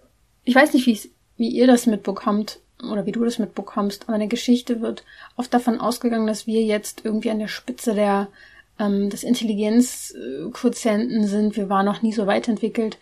ich 0.43 0.55
weiß 0.55 0.73
nicht, 0.73 0.85
wie 0.85 0.99
wie 1.37 1.47
ihr 1.47 1.67
das 1.67 1.85
mitbekommt 1.85 2.59
oder 2.83 3.05
wie 3.05 3.13
du 3.13 3.23
das 3.23 3.39
mitbekommst, 3.39 4.03
aber 4.03 4.15
in 4.15 4.19
der 4.19 4.27
Geschichte 4.27 4.81
wird 4.81 5.05
oft 5.37 5.53
davon 5.53 5.79
ausgegangen, 5.79 6.27
dass 6.27 6.47
wir 6.47 6.61
jetzt 6.61 7.05
irgendwie 7.05 7.31
an 7.31 7.39
der 7.39 7.47
Spitze 7.47 7.95
der 7.95 8.27
ähm, 8.79 9.09
des 9.09 9.23
Intelligenzquotienten 9.23 11.27
sind. 11.27 11.57
Wir 11.57 11.69
waren 11.69 11.85
noch 11.85 12.01
nie 12.01 12.13
so 12.13 12.25
weit 12.25 12.47
entwickelt 12.47 12.97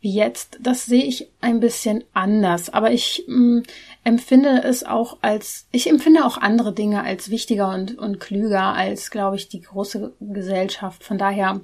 wie 0.00 0.14
jetzt. 0.14 0.58
Das 0.60 0.86
sehe 0.86 1.04
ich 1.04 1.28
ein 1.40 1.60
bisschen 1.60 2.04
anders. 2.14 2.70
Aber 2.70 2.92
ich 2.92 3.24
mh, 3.26 3.36
mm, 3.36 3.62
empfinde 4.04 4.62
es 4.64 4.84
auch 4.84 5.18
als, 5.22 5.66
ich 5.72 5.88
empfinde 5.88 6.24
auch 6.24 6.38
andere 6.38 6.72
Dinge 6.72 7.02
als 7.02 7.30
wichtiger 7.30 7.74
und, 7.74 7.98
und 7.98 8.20
klüger 8.20 8.74
als, 8.74 9.10
glaube 9.10 9.36
ich, 9.36 9.48
die 9.48 9.60
große 9.60 10.12
Gesellschaft. 10.20 11.02
Von 11.02 11.18
daher, 11.18 11.60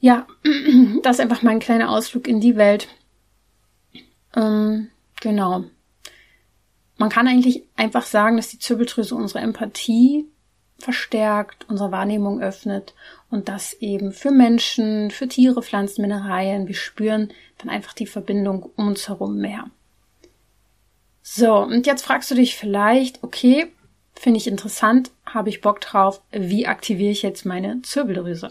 ja, 0.00 0.26
das 1.02 1.16
ist 1.16 1.20
einfach 1.20 1.42
mein 1.42 1.58
kleiner 1.58 1.90
Ausflug 1.90 2.28
in 2.28 2.40
die 2.40 2.56
Welt. 2.56 2.88
Ähm, 4.36 4.88
genau. 5.20 5.64
Man 6.96 7.10
kann 7.10 7.26
eigentlich 7.26 7.64
einfach 7.74 8.04
sagen, 8.04 8.36
dass 8.36 8.48
die 8.48 8.60
Zirbeldrüse 8.60 9.14
unsere 9.14 9.40
Empathie 9.40 10.26
verstärkt, 10.82 11.66
unsere 11.68 11.92
Wahrnehmung 11.92 12.40
öffnet 12.40 12.94
und 13.30 13.48
das 13.48 13.72
eben 13.74 14.12
für 14.12 14.30
Menschen, 14.30 15.10
für 15.10 15.28
Tiere, 15.28 15.62
Pflanzen, 15.62 16.02
Mineralien. 16.02 16.68
Wir 16.68 16.74
spüren 16.74 17.32
dann 17.58 17.70
einfach 17.70 17.94
die 17.94 18.06
Verbindung 18.06 18.70
um 18.76 18.88
uns 18.88 19.08
herum 19.08 19.38
mehr. 19.38 19.70
So, 21.22 21.56
und 21.56 21.86
jetzt 21.86 22.04
fragst 22.04 22.30
du 22.30 22.34
dich 22.34 22.56
vielleicht, 22.56 23.22
okay, 23.22 23.72
finde 24.14 24.38
ich 24.38 24.46
interessant, 24.46 25.10
habe 25.24 25.48
ich 25.48 25.60
Bock 25.60 25.80
drauf, 25.80 26.20
wie 26.30 26.66
aktiviere 26.66 27.12
ich 27.12 27.22
jetzt 27.22 27.46
meine 27.46 27.80
Zirbeldrüse? 27.82 28.50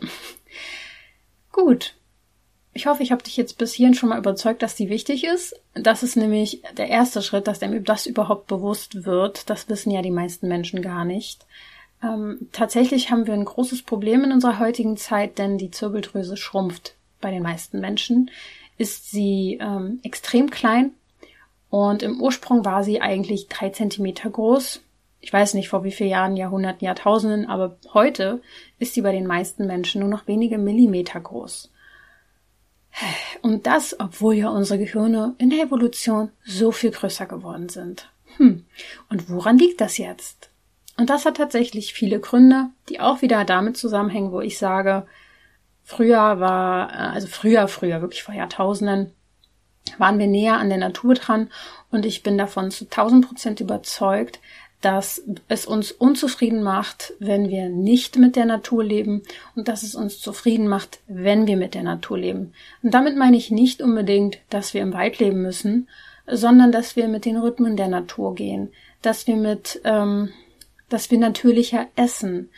Gut. 1.52 1.96
ich 2.74 2.88
hoffe, 2.88 3.04
ich 3.04 3.12
habe 3.12 3.24
dich 3.24 3.36
jetzt 3.36 3.58
bis 3.58 3.74
hierhin 3.74 3.94
schon 3.94 4.10
mal 4.10 4.18
überzeugt, 4.18 4.62
dass 4.62 4.76
die 4.76 4.90
wichtig 4.90 5.26
ist. 5.26 5.54
Das 5.74 6.04
ist 6.04 6.16
nämlich 6.16 6.64
der 6.78 6.88
erste 6.88 7.22
Schritt, 7.22 7.48
dass 7.48 7.60
dem 7.60 7.84
das 7.84 8.06
überhaupt 8.06 8.48
bewusst 8.48 9.04
wird. 9.04 9.50
Das 9.50 9.68
wissen 9.68 9.92
ja 9.92 10.02
die 10.02 10.12
meisten 10.12 10.48
Menschen 10.48 10.82
gar 10.82 11.04
nicht. 11.04 11.46
Ähm, 12.04 12.48
tatsächlich 12.52 13.12
haben 13.12 13.28
wir 13.28 13.34
ein 13.34 13.46
großes 13.46 13.84
Problem 13.84 14.24
in 14.24 14.32
unserer 14.32 14.60
heutigen 14.60 14.98
Zeit, 14.98 15.38
denn 15.38 15.58
die 15.58 15.72
Zirbeldrüse 15.72 16.38
schrumpft 16.38 16.96
bei 17.20 17.32
den 17.32 17.44
meisten 17.44 17.80
Menschen. 17.80 18.32
Ist 18.78 19.12
sie 19.12 19.60
ähm, 19.62 20.00
extrem 20.04 20.50
klein 20.50 20.92
und 21.72 22.04
im 22.04 22.22
Ursprung 22.22 22.66
war 22.66 22.84
sie 22.84 23.02
eigentlich 23.02 23.48
drei 23.48 23.70
Zentimeter 23.70 24.30
groß. 24.30 24.82
Ich 25.22 25.32
weiß 25.32 25.54
nicht 25.54 25.70
vor 25.70 25.84
wie 25.84 25.92
vielen 25.92 26.10
Jahren, 26.10 26.36
Jahrhunderten, 26.36 26.86
Jahrtausenden, 26.86 27.46
aber 27.46 27.78
heute 27.94 28.42
ist 28.78 28.94
sie 28.94 29.02
bei 29.02 29.12
den 29.12 29.26
meisten 29.26 29.68
Menschen 29.68 30.02
nur 30.02 30.10
noch 30.10 30.28
wenige 30.28 30.58
Millimeter 30.58 31.20
groß. 31.20 31.72
Und 33.42 33.68
das, 33.68 33.98
obwohl 34.00 34.36
ja 34.36 34.50
unsere 34.50 34.80
Gehirne 34.80 35.36
in 35.38 35.50
der 35.50 35.64
Evolution 35.64 36.32
so 36.44 36.72
viel 36.72 36.92
größer 36.92 37.26
geworden 37.26 37.70
sind. 37.70 38.10
Hm. 38.38 38.66
Und 39.10 39.30
woran 39.30 39.58
liegt 39.58 39.80
das 39.80 39.98
jetzt? 39.98 40.51
Und 41.02 41.10
das 41.10 41.26
hat 41.26 41.38
tatsächlich 41.38 41.96
viele 41.96 42.20
Gründe, 42.20 42.70
die 42.88 43.00
auch 43.00 43.24
wieder 43.24 43.44
damit 43.44 43.76
zusammenhängen, 43.76 44.32
wo 44.32 44.40
ich 44.40 44.60
sage, 44.60 45.08
früher 45.84 46.40
war, 46.40 46.92
äh, 46.92 47.14
also 47.16 47.26
früher, 47.26 47.68
früher, 47.68 48.02
wirklich 48.02 48.22
vor 48.22 48.36
Jahrtausenden, 48.36 49.12
waren 49.98 50.20
wir 50.20 50.28
näher 50.28 50.60
an 50.60 50.70
der 50.70 50.78
Natur 50.78 51.16
dran. 51.16 51.50
Und 51.90 52.06
ich 52.06 52.22
bin 52.22 52.38
davon 52.38 52.70
zu 52.70 52.86
1000 52.86 53.28
Prozent 53.28 53.60
überzeugt, 53.62 54.40
dass 54.82 55.24
es 55.48 55.66
uns 55.66 55.92
unzufrieden 55.92 56.62
macht, 56.62 57.14
wenn 57.18 57.50
wir 57.50 57.70
nicht 57.70 58.18
mit 58.18 58.36
der 58.36 58.46
Natur 58.46 58.84
leben. 58.84 59.24
Und 59.56 59.70
dass 59.70 59.82
es 59.82 59.96
uns 59.96 60.20
zufrieden 60.20 60.68
macht, 60.68 61.00
wenn 61.08 61.48
wir 61.48 61.58
mit 61.58 61.74
der 61.74 61.82
Natur 61.82 62.20
leben. 62.20 62.54
Und 62.84 62.94
damit 62.94 63.18
meine 63.18 63.38
ich 63.38 63.50
nicht 63.50 63.82
unbedingt, 63.82 64.38
dass 64.52 64.76
wir 64.76 64.84
im 64.84 64.94
Wald 64.94 65.18
leben 65.18 65.42
müssen, 65.42 65.90
sondern 66.28 66.72
dass 66.72 66.96
wir 66.96 67.08
mit 67.08 67.26
den 67.26 67.38
Rhythmen 67.38 67.76
der 67.76 67.88
Natur 67.88 68.36
gehen, 68.36 68.72
dass 69.02 69.26
wir 69.26 69.36
mit, 69.36 69.82
ähm, 69.84 70.30
dass 70.92 71.10
wir 71.10 71.18
natürlicher 71.18 71.88
essen, 71.96 72.50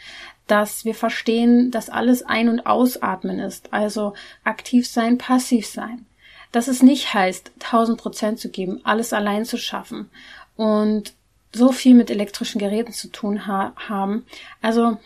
dass 0.47 0.85
wir 0.85 0.95
verstehen, 0.95 1.71
dass 1.71 1.89
alles 1.89 2.23
ein- 2.23 2.49
und 2.49 2.65
ausatmen 2.65 3.39
ist, 3.39 3.71
also 3.71 4.13
aktiv 4.43 4.87
sein, 4.87 5.17
passiv 5.17 5.67
sein. 5.67 6.05
Dass 6.51 6.67
es 6.67 6.83
nicht 6.83 7.13
heißt, 7.13 7.51
tausend 7.59 7.97
Prozent 7.97 8.39
zu 8.39 8.49
geben, 8.49 8.81
alles 8.83 9.13
allein 9.13 9.45
zu 9.45 9.57
schaffen 9.57 10.09
und 10.55 11.13
so 11.53 11.71
viel 11.71 11.93
mit 11.93 12.09
elektrischen 12.09 12.59
Geräten 12.59 12.93
zu 12.93 13.09
tun 13.09 13.47
ha 13.47 13.73
haben. 13.75 14.25
Also, 14.61 14.97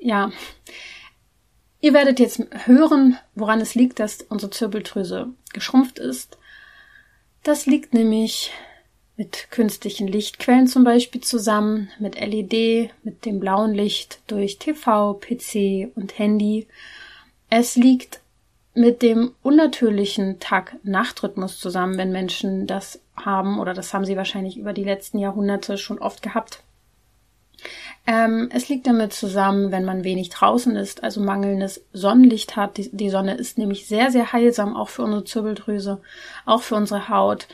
ja. 0.00 0.30
Ihr 1.80 1.94
werdet 1.94 2.20
jetzt 2.20 2.42
hören, 2.66 3.18
woran 3.34 3.60
es 3.60 3.74
liegt, 3.74 4.00
dass 4.00 4.22
unsere 4.22 4.50
Zirbeldrüse 4.50 5.30
geschrumpft 5.52 5.98
ist. 5.98 6.38
Das 7.42 7.66
liegt 7.66 7.94
nämlich 7.94 8.52
mit 9.20 9.50
künstlichen 9.50 10.08
Lichtquellen 10.08 10.66
zum 10.66 10.82
Beispiel 10.82 11.20
zusammen, 11.20 11.90
mit 11.98 12.18
LED, 12.18 12.90
mit 13.02 13.26
dem 13.26 13.38
blauen 13.38 13.74
Licht 13.74 14.18
durch 14.28 14.58
TV, 14.58 15.12
PC 15.12 15.94
und 15.94 16.18
Handy. 16.18 16.66
Es 17.50 17.76
liegt 17.76 18.20
mit 18.72 19.02
dem 19.02 19.32
unnatürlichen 19.42 20.40
Tag-Nacht-Rhythmus 20.40 21.58
zusammen, 21.58 21.98
wenn 21.98 22.12
Menschen 22.12 22.66
das 22.66 22.98
haben, 23.14 23.60
oder 23.60 23.74
das 23.74 23.92
haben 23.92 24.06
sie 24.06 24.16
wahrscheinlich 24.16 24.56
über 24.56 24.72
die 24.72 24.84
letzten 24.84 25.18
Jahrhunderte 25.18 25.76
schon 25.76 25.98
oft 25.98 26.22
gehabt. 26.22 26.62
Ähm, 28.06 28.48
es 28.50 28.70
liegt 28.70 28.86
damit 28.86 29.12
zusammen, 29.12 29.70
wenn 29.70 29.84
man 29.84 30.02
wenig 30.02 30.30
draußen 30.30 30.76
ist, 30.76 31.04
also 31.04 31.20
mangelndes 31.20 31.84
Sonnenlicht 31.92 32.56
hat. 32.56 32.78
Die, 32.78 32.88
die, 32.90 33.10
Sonne 33.10 33.34
ist 33.34 33.58
nämlich 33.58 33.86
sehr, 33.86 34.10
sehr 34.10 34.32
heilsam, 34.32 34.74
auch 34.74 34.88
für 34.88 35.02
unsere 35.02 35.24
Zirbeldrüse, 35.24 36.00
auch 36.46 36.62
für 36.62 36.76
unsere 36.76 37.10
Haut. 37.10 37.48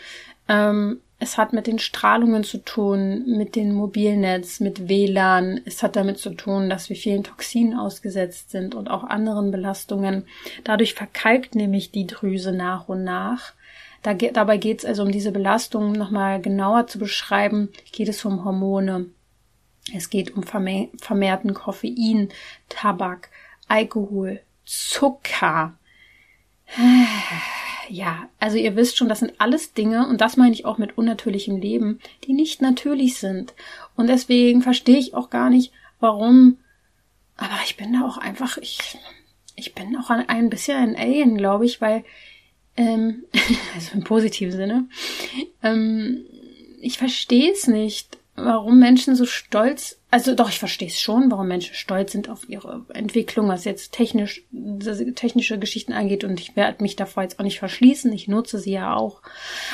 Ähm, 0.49 1.01
es 1.19 1.39
hat 1.39 1.55
mit 1.55 1.67
den 1.67 1.79
Strahlungen 1.79 2.45
zu 2.45 2.59
tun, 2.59 3.25
mit 3.27 3.57
dem 3.57 3.73
Mobilnetz, 3.75 4.61
mit 4.61 4.89
WLAN. 4.89 5.63
Es 5.65 5.83
hat 5.83 5.97
damit 5.97 6.19
zu 6.19 6.31
tun, 6.31 6.69
dass 6.69 6.91
wir 6.91 6.97
vielen 6.97 7.25
Toxinen 7.25 7.79
ausgesetzt 7.79 8.51
sind 8.51 8.75
und 8.75 8.89
auch 8.91 9.03
anderen 9.03 9.51
Belastungen. 9.51 10.27
Dadurch 10.63 10.93
verkalkt 10.95 11.55
nämlich 11.55 11.91
die 11.91 12.07
Drüse 12.07 12.53
nach 12.53 12.89
und 12.89 13.03
nach. 13.03 13.55
Da, 14.03 14.13
dabei 14.13 14.59
geht 14.59 14.81
es 14.81 14.85
also 14.85 15.05
um 15.05 15.11
diese 15.11 15.33
Belastungen 15.33 15.93
nochmal 15.93 16.41
genauer 16.41 16.87
zu 16.87 16.99
beschreiben. 16.99 17.71
Geht 17.93 18.09
es 18.09 18.23
um 18.27 18.45
Hormone. 18.45 19.07
Es 19.95 20.11
geht 20.11 20.37
um 20.37 20.43
vermehrten 20.43 21.55
Koffein, 21.55 22.29
Tabak, 22.69 23.31
Alkohol, 23.69 24.41
Zucker 24.65 25.79
ja, 27.89 28.29
also 28.39 28.57
ihr 28.57 28.77
wisst 28.77 28.97
schon, 28.97 29.09
das 29.09 29.21
sind 29.21 29.35
alles 29.39 29.73
Dinge, 29.73 30.07
und 30.07 30.21
das 30.21 30.37
meine 30.37 30.53
ich 30.53 30.65
auch 30.65 30.79
mit 30.79 30.97
unnatürlichem 30.97 31.57
Leben, 31.57 32.01
die 32.25 32.33
nicht 32.33 32.63
natürlich 32.63 33.17
sind. 33.19 33.55
Und 33.97 34.09
deswegen 34.09 34.63
verstehe 34.63 34.99
ich 34.99 35.15
auch 35.15 35.31
gar 35.31 35.51
nicht, 35.51 35.73
warum. 36.01 36.59
Aber 37.37 37.59
ich 37.65 37.77
bin 37.77 37.93
da 37.93 38.07
auch 38.07 38.19
einfach, 38.19 38.59
ich, 38.59 38.99
ich 39.55 39.75
bin 39.75 39.97
auch 39.97 40.11
ein 40.11 40.51
bisschen 40.51 40.77
ein 40.77 40.97
Alien, 40.97 41.37
glaube 41.37 41.65
ich, 41.65 41.81
weil, 41.81 42.05
ähm, 42.77 43.25
also 43.75 43.93
im 43.95 44.05
positiven 44.05 44.53
Sinne, 44.53 44.89
ähm, 45.63 46.25
ich 46.81 46.99
verstehe 46.99 47.53
es 47.53 47.67
nicht 47.67 48.19
warum 48.37 48.79
Menschen 48.79 49.17
so 49.17 49.25
stolz, 49.25 49.99
also 50.11 50.35
doch, 50.35 50.49
ich 50.49 50.59
verstehe 50.59 50.89
es 50.89 51.01
schon, 51.01 51.31
warum 51.31 51.49
Menschen 51.49 51.75
stolz 51.75 52.13
sind 52.13 52.29
auf 52.29 52.49
ihre 52.49 52.85
Entwicklung, 52.93 53.49
was 53.49 53.65
jetzt 53.65 53.93
technisch, 53.93 54.45
technische 55.15 55.59
Geschichten 55.59 55.93
angeht 55.93 56.23
und 56.23 56.39
ich 56.39 56.55
werde 56.55 56.83
mich 56.83 56.97
davor 56.97 57.23
jetzt 57.23 57.39
auch 57.41 57.45
nicht 57.45 57.59
verschließen, 57.59 58.13
ich 58.13 58.29
nutze 58.29 58.59
sie 58.59 58.73
ja 58.73 58.95
auch. 58.95 59.23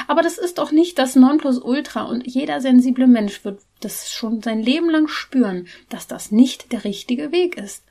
Aber 0.06 0.22
das 0.22 0.38
ist 0.38 0.58
doch 0.58 0.72
nicht 0.72 0.98
das 0.98 1.16
Nonplusultra 1.16 2.02
und 2.04 2.26
jeder 2.26 2.60
sensible 2.60 3.06
Mensch 3.06 3.44
wird 3.44 3.60
das 3.80 4.10
schon 4.10 4.42
sein 4.42 4.62
Leben 4.62 4.88
lang 4.88 5.08
spüren, 5.08 5.66
dass 5.88 6.06
das 6.06 6.30
nicht 6.30 6.72
der 6.72 6.84
richtige 6.84 7.32
Weg 7.32 7.56
ist. 7.56 7.84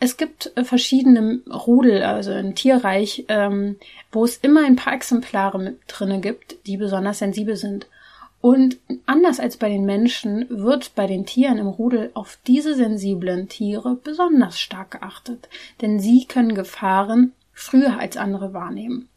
Es 0.00 0.16
gibt 0.16 0.52
äh, 0.56 0.64
verschiedene 0.64 1.40
Rudel, 1.48 2.02
also 2.02 2.32
ein 2.32 2.54
Tierreich, 2.54 3.26
ähm, 3.28 3.76
wo 4.10 4.24
es 4.24 4.36
immer 4.38 4.64
ein 4.64 4.76
paar 4.76 4.94
Exemplare 4.94 5.58
mit 5.58 5.80
drinne 5.86 6.20
gibt, 6.20 6.66
die 6.66 6.76
besonders 6.76 7.20
sensibel 7.20 7.56
sind. 7.56 7.86
Und 8.44 8.76
anders 9.06 9.40
als 9.40 9.56
bei 9.56 9.70
den 9.70 9.86
Menschen 9.86 10.44
wird 10.50 10.94
bei 10.94 11.06
den 11.06 11.24
Tieren 11.24 11.56
im 11.56 11.66
Rudel 11.66 12.10
auf 12.12 12.38
diese 12.46 12.74
sensiblen 12.74 13.48
Tiere 13.48 13.96
besonders 13.96 14.60
stark 14.60 14.90
geachtet, 14.90 15.48
denn 15.80 15.98
sie 15.98 16.26
können 16.26 16.54
Gefahren 16.54 17.32
früher 17.54 17.98
als 17.98 18.18
andere 18.18 18.52
wahrnehmen. 18.52 19.08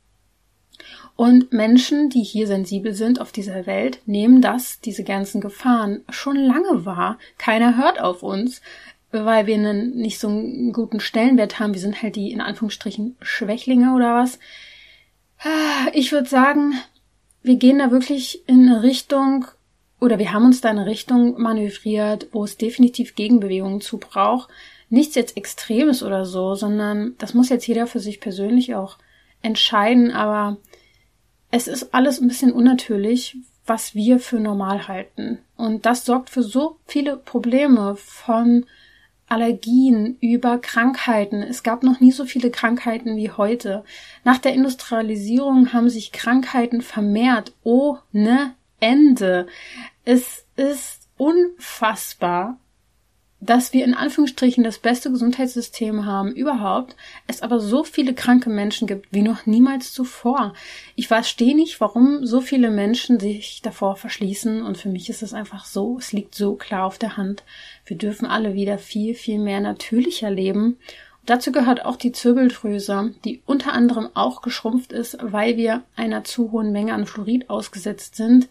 Und 1.18 1.52
Menschen, 1.52 2.10
die 2.10 2.24
hier 2.24 2.48
sensibel 2.48 2.94
sind 2.94 3.20
auf 3.20 3.34
dieser 3.34 3.66
Welt, 3.66 4.00
nehmen 4.06 4.42
das, 4.42 4.80
diese 4.80 5.04
ganzen 5.04 5.42
Gefahren, 5.42 6.06
schon 6.08 6.38
lange 6.38 6.86
wahr. 6.86 7.20
Keiner 7.38 7.76
hört 7.76 8.00
auf 8.00 8.24
uns, 8.24 8.62
weil 9.12 9.46
wir 9.46 9.56
einen 9.56 9.98
nicht 9.98 10.20
so 10.20 10.30
einen 10.30 10.72
guten 10.72 11.02
Stellenwert 11.02 11.60
haben. 11.60 11.74
Wir 11.74 11.82
sind 11.82 12.02
halt 12.02 12.16
die 12.16 12.32
in 12.32 12.40
Anführungsstrichen 12.40 13.18
Schwächlinge 13.20 13.94
oder 13.94 14.16
was. 14.16 14.40
Ich 15.92 16.13
würde 16.13 16.30
sagen, 16.30 16.76
wir 17.48 17.56
gehen 17.56 17.80
da 17.80 17.92
wirklich 17.92 18.48
in 18.48 18.70
eine 18.70 18.84
Richtung 18.84 19.46
oder 20.00 20.20
wir 20.20 20.32
haben 20.32 20.46
uns 20.46 20.62
da 20.62 20.70
in 20.70 20.78
eine 20.78 20.88
Richtung 20.90 21.42
manövriert, 21.42 22.28
wo 22.32 22.44
es 22.44 22.58
definitiv 22.58 23.16
Gegenbewegungen 23.16 23.82
zu 23.82 23.98
braucht. 23.98 24.50
Nichts 24.90 25.16
jetzt 25.16 25.36
Extremes 25.36 26.04
oder 26.04 26.26
so, 26.26 26.56
sondern 26.56 27.16
das 27.18 27.34
muss 27.34 27.50
jetzt 27.50 27.68
jeder 27.68 27.88
für 27.88 28.00
sich 28.00 28.20
persönlich 28.20 28.76
auch 28.76 28.98
entscheiden, 29.42 30.12
aber 30.12 30.58
es 31.50 31.68
ist 31.68 31.94
alles 31.94 32.22
ein 32.22 32.28
bisschen 32.28 32.52
unnatürlich, 32.52 33.38
was 33.66 33.96
wir 33.96 34.20
für 34.20 34.40
normal 34.40 34.88
halten. 34.88 35.40
Und 35.56 35.86
das 35.86 36.06
sorgt 36.06 36.30
für 36.30 36.44
so 36.44 36.78
viele 36.86 37.18
Probleme 37.18 37.96
von 37.96 38.66
Allergien, 39.28 40.18
über 40.22 40.58
Krankheiten. 40.58 41.44
Es 41.44 41.63
gab 41.63 41.84
noch 41.84 42.00
nie 42.00 42.12
so 42.12 42.26
viele 42.26 42.50
Krankheiten 42.50 43.18
wie 43.18 43.32
heute. 43.32 43.84
Nach 44.24 44.38
der 44.38 44.54
Industrialisierung 44.54 45.74
haben 45.74 45.90
sich 45.90 46.12
Krankheiten 46.12 46.82
vermehrt 46.82 47.54
ohne 47.63 48.56
Ende. 48.80 49.48
Es 50.06 50.46
ist 50.56 51.08
unfassbar, 51.18 52.60
dass 53.39 53.71
wir 53.71 53.86
in 53.86 53.93
Anführungsstrichen 53.93 54.63
das 54.63 54.80
beste 54.80 55.12
Gesundheitssystem 55.12 56.06
haben 56.06 56.32
überhaupt, 56.32 56.95
es 57.28 57.43
aber 57.43 57.60
so 57.60 57.84
viele 57.84 58.15
kranke 58.15 58.50
Menschen 58.50 58.88
gibt 58.88 59.08
wie 59.12 59.21
noch 59.21 59.45
niemals 59.45 59.93
zuvor. 59.93 60.54
Ich 60.95 61.08
verstehe 61.08 61.56
nicht, 61.56 61.80
warum 61.80 62.26
so 62.26 62.41
viele 62.41 62.71
Menschen 62.71 63.19
sich 63.19 63.62
davor 63.62 63.95
verschließen 63.95 64.63
und 64.63 64.78
für 64.78 64.89
mich 64.89 65.10
ist 65.10 65.21
es 65.21 65.34
einfach 65.34 65.65
so, 65.65 65.97
es 66.00 66.13
liegt 66.13 66.34
so 66.34 66.56
klar 66.56 66.86
auf 66.86 66.97
der 66.97 67.15
Hand. 67.15 67.43
Wir 67.86 67.97
dürfen 67.97 68.26
alle 68.26 68.56
wieder 68.56 68.80
viel, 68.80 69.13
viel 69.13 69.38
mehr 69.38 69.60
natürlicher 69.60 70.32
leben. 70.32 70.78
dazu 71.26 71.52
gehört 71.52 71.86
auch 71.86 71.97
die 71.97 72.13
Zirbeldrüse, 72.13 73.13
die 73.23 73.41
unter 73.45 73.73
anderem 73.73 74.10
auch 74.15 74.41
geschrumpft 74.41 74.93
ist, 74.93 75.17
weil 75.21 75.58
wir 75.58 75.84
einer 75.95 76.23
zu 76.23 76.52
hohen 76.52 76.71
Menge 76.71 76.93
an 76.93 77.06
Fluorid 77.06 77.50
ausgesetzt 77.52 78.15
sind. 78.15 78.47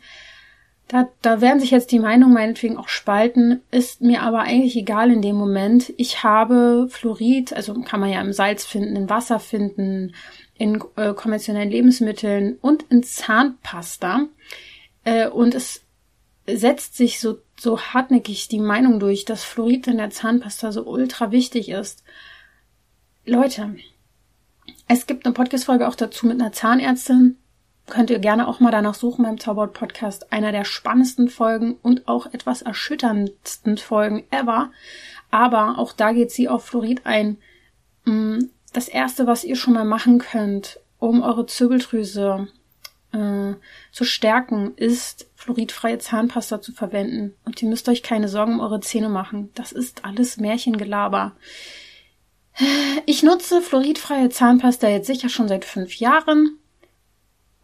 Da, 0.89 1.09
da 1.21 1.41
werden 1.41 1.59
sich 1.59 1.73
jetzt 1.73 1.91
die 1.91 1.99
Meinungen 1.99 2.33
meinetwegen 2.33 2.77
auch 2.77 2.89
spalten, 2.89 3.61
ist 3.73 4.03
mir 4.03 4.23
aber 4.23 4.41
eigentlich 4.43 4.77
egal 4.77 5.11
in 5.11 5.21
dem 5.21 5.35
Moment. 5.35 5.93
Ich 5.97 6.23
habe 6.23 6.87
Fluorid, 6.89 7.53
also 7.53 7.75
kann 7.83 7.99
man 7.99 8.11
ja 8.11 8.21
im 8.21 8.33
Salz 8.33 8.65
finden, 8.65 8.95
in 8.95 9.11
Wasser 9.11 9.41
finden, 9.41 10.15
in 10.55 10.81
äh, 10.95 11.13
konventionellen 11.13 11.71
Lebensmitteln 11.71 12.57
und 12.61 12.85
in 12.89 13.03
Zahnpasta. 13.03 14.27
Äh, 15.03 15.29
und 15.29 15.57
es 15.57 15.83
setzt 16.47 16.97
sich 16.97 17.19
so, 17.19 17.39
so 17.59 17.81
hartnäckig 17.81 18.47
die 18.47 18.61
Meinung 18.61 19.01
durch, 19.01 19.25
dass 19.25 19.43
Fluorid 19.43 19.89
in 19.89 19.97
der 19.97 20.11
Zahnpasta 20.11 20.71
so 20.71 20.85
ultra 20.85 21.33
wichtig 21.33 21.69
ist. 21.69 22.05
Leute, 23.25 23.75
es 24.87 25.07
gibt 25.07 25.27
eine 25.27 25.35
Podcast-Folge 25.35 25.89
auch 25.89 25.97
dazu 25.97 26.27
mit 26.27 26.41
einer 26.41 26.53
Zahnärztin, 26.53 27.39
könnt 27.87 28.11
ihr 28.11 28.19
gerne 28.19 28.49
auch 28.49 28.61
mal 28.61 28.71
danach 28.71 28.95
suchen 28.95 29.25
beim 29.25 29.39
Zauberwort 29.39 29.75
Podcast. 29.75 30.33
Einer 30.33 30.53
der 30.53 30.65
spannendsten 30.65 31.29
Folgen 31.29 31.77
und 31.83 32.09
auch 32.09 32.27
etwas 32.27 32.63
erschütterndsten 32.63 33.79
Folgen 33.79 34.25
ever. 34.31 34.71
Aber 35.31 35.79
auch 35.79 35.93
da 35.93 36.13
geht 36.13 36.31
sie 36.31 36.49
auf 36.49 36.65
Fluorid 36.65 37.07
ein. 37.07 37.39
Mm, 38.05 38.45
das 38.73 38.89
erste, 38.89 39.27
was 39.27 39.45
ihr 39.45 39.57
schon 39.57 39.75
mal 39.75 39.85
machen 39.85 40.19
könnt, 40.19 40.81
um 40.99 41.23
eure 41.23 41.47
Zirbeldrüse 41.47 42.49
äh, 43.13 43.55
zu 43.93 44.05
stärken, 44.05 44.75
ist 44.77 45.29
fluoridfreie 45.35 45.99
Zahnpasta 45.99 46.61
zu 46.61 46.73
verwenden. 46.73 47.35
Und 47.45 47.63
ihr 47.63 47.69
müsst 47.69 47.89
euch 47.89 48.03
keine 48.03 48.29
Sorgen 48.29 48.55
um 48.55 48.61
eure 48.61 48.81
Zähne 48.81 49.09
machen. 49.09 49.51
Das 49.55 49.73
ist 49.73 50.05
alles 50.05 50.37
Märchengelaber. 50.39 51.37
Ich 53.05 53.23
nutze 53.23 53.61
fluoridfreie 53.61 54.31
Zahnpasta 54.31 54.89
jetzt 54.89 55.07
sicher 55.07 55.29
schon 55.29 55.49
seit 55.49 55.65
fünf 55.65 55.97
Jahren. 55.97 56.59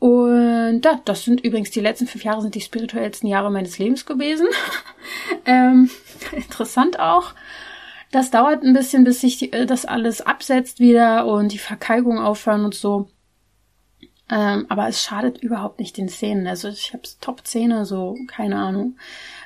Und 0.02 0.84
ja, 0.84 1.00
das 1.04 1.22
sind 1.22 1.44
übrigens 1.44 1.70
die 1.70 1.78
letzten 1.78 2.08
fünf 2.08 2.24
Jahre 2.24 2.42
sind 2.42 2.56
die 2.56 2.60
spirituellsten 2.60 3.28
Jahre 3.28 3.52
meines 3.52 3.78
Lebens 3.78 4.04
gewesen. 4.04 4.48
ähm, 5.46 5.90
interessant 6.32 6.98
auch. 6.98 7.34
Das 8.10 8.32
dauert 8.32 8.64
ein 8.64 8.72
bisschen, 8.72 9.04
bis 9.04 9.20
sich 9.20 9.38
die, 9.38 9.52
äh, 9.52 9.64
das 9.64 9.84
alles 9.84 10.20
absetzt 10.20 10.80
wieder 10.80 11.26
und 11.26 11.52
die 11.52 11.58
Verkalkung 11.58 12.18
aufhören 12.18 12.64
und 12.64 12.74
so. 12.74 13.10
Ähm, 14.28 14.66
aber 14.68 14.88
es 14.88 15.00
schadet 15.04 15.38
überhaupt 15.38 15.78
nicht 15.78 15.96
den 15.96 16.08
Zähnen. 16.08 16.48
Also 16.48 16.66
ich 16.66 16.92
habe 16.92 17.04
Top-Zähne, 17.20 17.86
so 17.86 18.18
keine 18.26 18.56
Ahnung. 18.56 18.96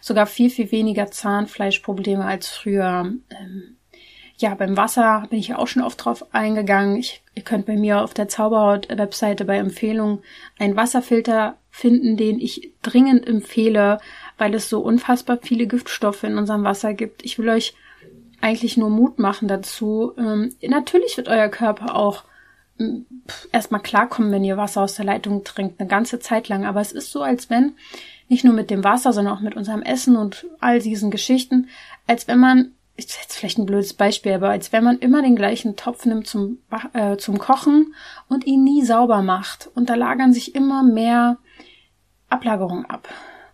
Sogar 0.00 0.24
viel, 0.24 0.48
viel 0.48 0.72
weniger 0.72 1.10
Zahnfleischprobleme 1.10 2.24
als 2.24 2.48
früher. 2.48 3.12
Ähm, 3.28 3.76
ja, 4.38 4.54
beim 4.54 4.76
Wasser 4.76 5.26
bin 5.30 5.38
ich 5.38 5.48
ja 5.48 5.58
auch 5.58 5.66
schon 5.66 5.82
oft 5.82 6.04
drauf 6.04 6.26
eingegangen. 6.34 6.96
Ich, 6.96 7.22
ihr 7.34 7.42
könnt 7.42 7.66
bei 7.66 7.76
mir 7.76 8.02
auf 8.02 8.12
der 8.12 8.28
Zauberhaut-Webseite 8.28 9.44
bei 9.44 9.56
Empfehlungen 9.56 10.18
einen 10.58 10.76
Wasserfilter 10.76 11.56
finden, 11.70 12.16
den 12.16 12.38
ich 12.38 12.72
dringend 12.82 13.26
empfehle, 13.26 13.98
weil 14.36 14.54
es 14.54 14.68
so 14.68 14.80
unfassbar 14.80 15.38
viele 15.42 15.66
Giftstoffe 15.66 16.24
in 16.24 16.36
unserem 16.36 16.64
Wasser 16.64 16.92
gibt. 16.92 17.24
Ich 17.24 17.38
will 17.38 17.48
euch 17.48 17.74
eigentlich 18.42 18.76
nur 18.76 18.90
Mut 18.90 19.18
machen 19.18 19.48
dazu. 19.48 20.12
Ähm, 20.18 20.54
natürlich 20.62 21.16
wird 21.16 21.28
euer 21.28 21.48
Körper 21.48 21.96
auch 21.96 22.24
ähm, 22.78 23.06
erstmal 23.52 23.80
klarkommen, 23.80 24.32
wenn 24.32 24.44
ihr 24.44 24.58
Wasser 24.58 24.82
aus 24.82 24.96
der 24.96 25.06
Leitung 25.06 25.44
trinkt, 25.44 25.80
eine 25.80 25.88
ganze 25.88 26.18
Zeit 26.18 26.48
lang. 26.48 26.66
Aber 26.66 26.82
es 26.82 26.92
ist 26.92 27.10
so, 27.10 27.22
als 27.22 27.48
wenn, 27.48 27.72
nicht 28.28 28.44
nur 28.44 28.52
mit 28.52 28.70
dem 28.70 28.84
Wasser, 28.84 29.14
sondern 29.14 29.34
auch 29.34 29.40
mit 29.40 29.56
unserem 29.56 29.82
Essen 29.82 30.16
und 30.16 30.46
all 30.60 30.80
diesen 30.80 31.10
Geschichten, 31.10 31.68
als 32.06 32.28
wenn 32.28 32.38
man 32.38 32.72
ist 32.96 33.18
jetzt 33.20 33.36
vielleicht 33.36 33.58
ein 33.58 33.66
blödes 33.66 33.94
Beispiel, 33.94 34.32
aber 34.32 34.50
als 34.50 34.72
wenn 34.72 34.84
man 34.84 34.98
immer 34.98 35.22
den 35.22 35.36
gleichen 35.36 35.76
Topf 35.76 36.06
nimmt 36.06 36.26
zum, 36.26 36.58
äh, 36.92 37.16
zum 37.16 37.38
Kochen 37.38 37.94
und 38.28 38.46
ihn 38.46 38.64
nie 38.64 38.84
sauber 38.84 39.22
macht. 39.22 39.70
Und 39.74 39.90
da 39.90 39.94
lagern 39.94 40.32
sich 40.32 40.54
immer 40.54 40.82
mehr 40.82 41.38
Ablagerungen 42.28 42.86
ab. 42.86 43.08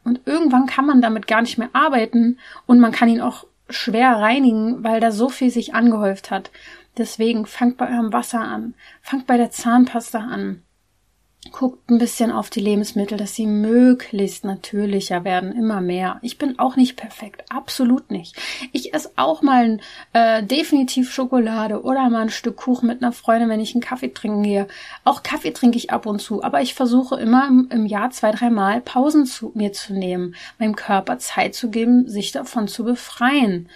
Und 0.05 0.21
irgendwann 0.27 0.67
kann 0.67 0.87
man 0.87 1.01
damit 1.01 1.27
gar 1.27 1.43
nicht 1.43 1.59
mehr 1.59 1.71
arbeiten 1.73 2.39
und 2.67 2.81
man 2.81 2.93
kann 2.93 3.09
ihn 3.09 3.21
auch 3.21 3.47
schwer 3.69 4.17
reinigen, 4.17 4.83
weil 4.83 5.01
da 5.01 5.13
so 5.13 5.29
viel 5.29 5.51
sich 5.51 5.75
angehäuft 5.75 6.31
hat. 6.31 6.51
Deswegen 6.99 7.47
fangt 7.47 7.77
bei 7.77 7.89
eurem 7.89 8.13
Wasser 8.13 8.41
an, 8.41 8.75
fangt 9.01 9.27
bei 9.27 9.37
der 9.37 9.51
Zahnpasta 9.51 10.19
an. 10.19 10.63
Guckt 11.51 11.91
ein 11.91 11.99
bisschen 11.99 12.31
auf 12.31 12.51
die 12.51 12.61
Lebensmittel, 12.61 13.19
dass 13.19 13.35
sie 13.35 13.47
möglichst 13.49 14.45
natürlicher 14.45 15.25
werden, 15.25 15.53
immer 15.53 15.81
mehr. 15.81 16.21
Ich 16.23 16.39
bin 16.39 16.61
auch 16.61 16.77
nicht 16.77 16.97
perfekt, 16.97 17.45
absolut 17.51 18.13
nicht. 18.13 18.37
Ich 18.71 18.95
esse 18.95 19.11
auch 19.17 19.43
mal 19.43 19.79
äh, 20.13 20.45
definitiv 20.45 21.13
Schokolade 21.13 21.83
oder 21.83 22.09
mal 22.11 22.23
ein 22.23 22.31
Stück 22.31 22.57
Kuchen 22.57 22.87
mit 22.87 23.03
einer 23.03 23.11
Freundin, 23.11 23.49
wenn 23.49 23.59
ich 23.59 23.75
einen 23.75 23.83
Kaffee 23.83 24.15
trinken 24.15 24.45
gehe. 24.45 24.69
Auch 25.03 25.25
Kaffee 25.25 25.51
trinke 25.51 25.79
ich 25.79 25.91
ab 25.91 26.07
und 26.07 26.21
zu, 26.21 26.45
aber 26.45 26.63
ich 26.63 26.75
versuche 26.75 27.17
immer 27.17 27.49
im, 27.49 27.67
im 27.71 27.87
Jahr 27.87 28.11
zwei, 28.13 28.31
dreimal 28.31 28.81
Pausen 28.81 29.27
zu 29.27 29.51
mir 29.55 29.73
zu 29.73 29.95
nehmen, 29.95 30.37
meinem 30.61 30.77
Körper 30.77 31.19
Zeit 31.19 31.57
zu 31.57 31.71
geben, 31.71 32.09
sich 32.09 32.31
davon 32.31 32.69
zu 32.69 32.85
befreien. 32.85 33.69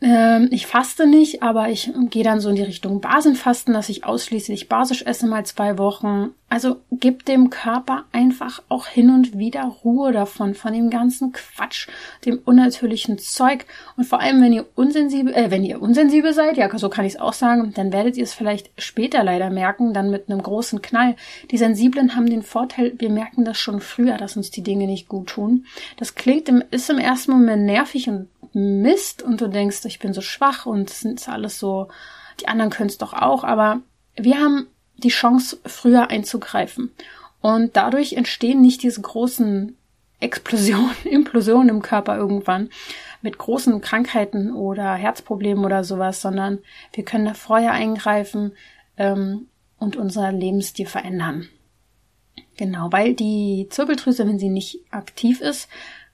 Ähm, 0.00 0.48
ich 0.52 0.66
faste 0.66 1.08
nicht, 1.08 1.42
aber 1.42 1.70
ich 1.70 1.90
gehe 2.10 2.22
dann 2.22 2.40
so 2.40 2.50
in 2.50 2.54
die 2.56 2.62
Richtung 2.62 3.00
Basenfasten, 3.00 3.74
dass 3.74 3.88
ich 3.88 4.04
ausschließlich 4.04 4.68
basisch 4.68 5.02
esse 5.02 5.26
mal 5.26 5.44
zwei 5.44 5.76
Wochen. 5.76 6.30
Also 6.48 6.76
gib 6.92 7.26
dem 7.26 7.50
Körper 7.50 8.04
einfach 8.12 8.62
auch 8.68 8.86
hin 8.86 9.10
und 9.10 9.36
wieder 9.36 9.64
Ruhe 9.64 10.12
davon, 10.12 10.54
von 10.54 10.72
dem 10.72 10.88
ganzen 10.88 11.32
Quatsch, 11.32 11.88
dem 12.24 12.38
unnatürlichen 12.44 13.18
Zeug. 13.18 13.66
Und 13.96 14.04
vor 14.04 14.20
allem, 14.20 14.40
wenn 14.40 14.52
ihr 14.52 14.66
unsensibel, 14.76 15.34
äh, 15.34 15.50
wenn 15.50 15.64
ihr 15.64 15.82
unsensibel 15.82 16.32
seid, 16.32 16.56
ja, 16.56 16.70
so 16.78 16.88
kann 16.88 17.04
ich 17.04 17.14
es 17.14 17.20
auch 17.20 17.32
sagen, 17.32 17.72
dann 17.74 17.92
werdet 17.92 18.16
ihr 18.16 18.22
es 18.22 18.34
vielleicht 18.34 18.70
später 18.78 19.24
leider 19.24 19.50
merken, 19.50 19.92
dann 19.92 20.10
mit 20.10 20.30
einem 20.30 20.42
großen 20.42 20.80
Knall. 20.80 21.16
Die 21.50 21.58
Sensiblen 21.58 22.14
haben 22.14 22.30
den 22.30 22.42
Vorteil, 22.42 22.94
wir 22.98 23.10
merken 23.10 23.44
das 23.44 23.58
schon 23.58 23.80
früher, 23.80 24.16
dass 24.16 24.36
uns 24.36 24.52
die 24.52 24.62
Dinge 24.62 24.86
nicht 24.86 25.08
gut 25.08 25.30
tun. 25.30 25.66
Das 25.96 26.14
klingt 26.14 26.48
im, 26.48 26.62
ist 26.70 26.88
im 26.88 26.98
ersten 26.98 27.32
Moment 27.32 27.64
nervig 27.64 28.08
und 28.08 28.28
Mist 28.58 29.22
und 29.22 29.40
du 29.40 29.48
denkst, 29.48 29.84
ich 29.84 29.98
bin 29.98 30.12
so 30.12 30.20
schwach 30.20 30.66
und 30.66 30.90
es 30.90 31.04
ist 31.04 31.28
alles 31.28 31.58
so, 31.58 31.88
die 32.40 32.48
anderen 32.48 32.70
können 32.70 32.88
es 32.88 32.98
doch 32.98 33.12
auch, 33.12 33.44
aber 33.44 33.80
wir 34.16 34.38
haben 34.38 34.66
die 34.96 35.10
Chance, 35.10 35.58
früher 35.64 36.10
einzugreifen. 36.10 36.92
Und 37.40 37.76
dadurch 37.76 38.14
entstehen 38.14 38.60
nicht 38.60 38.82
diese 38.82 39.00
großen 39.00 39.76
Explosionen, 40.20 40.90
Implosionen 41.04 41.68
im 41.68 41.82
Körper 41.82 42.16
irgendwann 42.16 42.70
mit 43.22 43.38
großen 43.38 43.80
Krankheiten 43.80 44.52
oder 44.52 44.94
Herzproblemen 44.94 45.64
oder 45.64 45.84
sowas, 45.84 46.20
sondern 46.20 46.58
wir 46.92 47.04
können 47.04 47.26
da 47.26 47.34
vorher 47.34 47.72
eingreifen 47.72 48.52
ähm, 48.96 49.48
und 49.78 49.96
unser 49.96 50.32
Lebensstil 50.32 50.86
verändern. 50.86 51.48
Genau, 52.56 52.90
weil 52.90 53.14
die 53.14 53.68
Zirbeldrüse, 53.70 54.26
wenn 54.26 54.40
sie 54.40 54.48
nicht 54.48 54.80
aktiv 54.90 55.40
ist, 55.40 55.68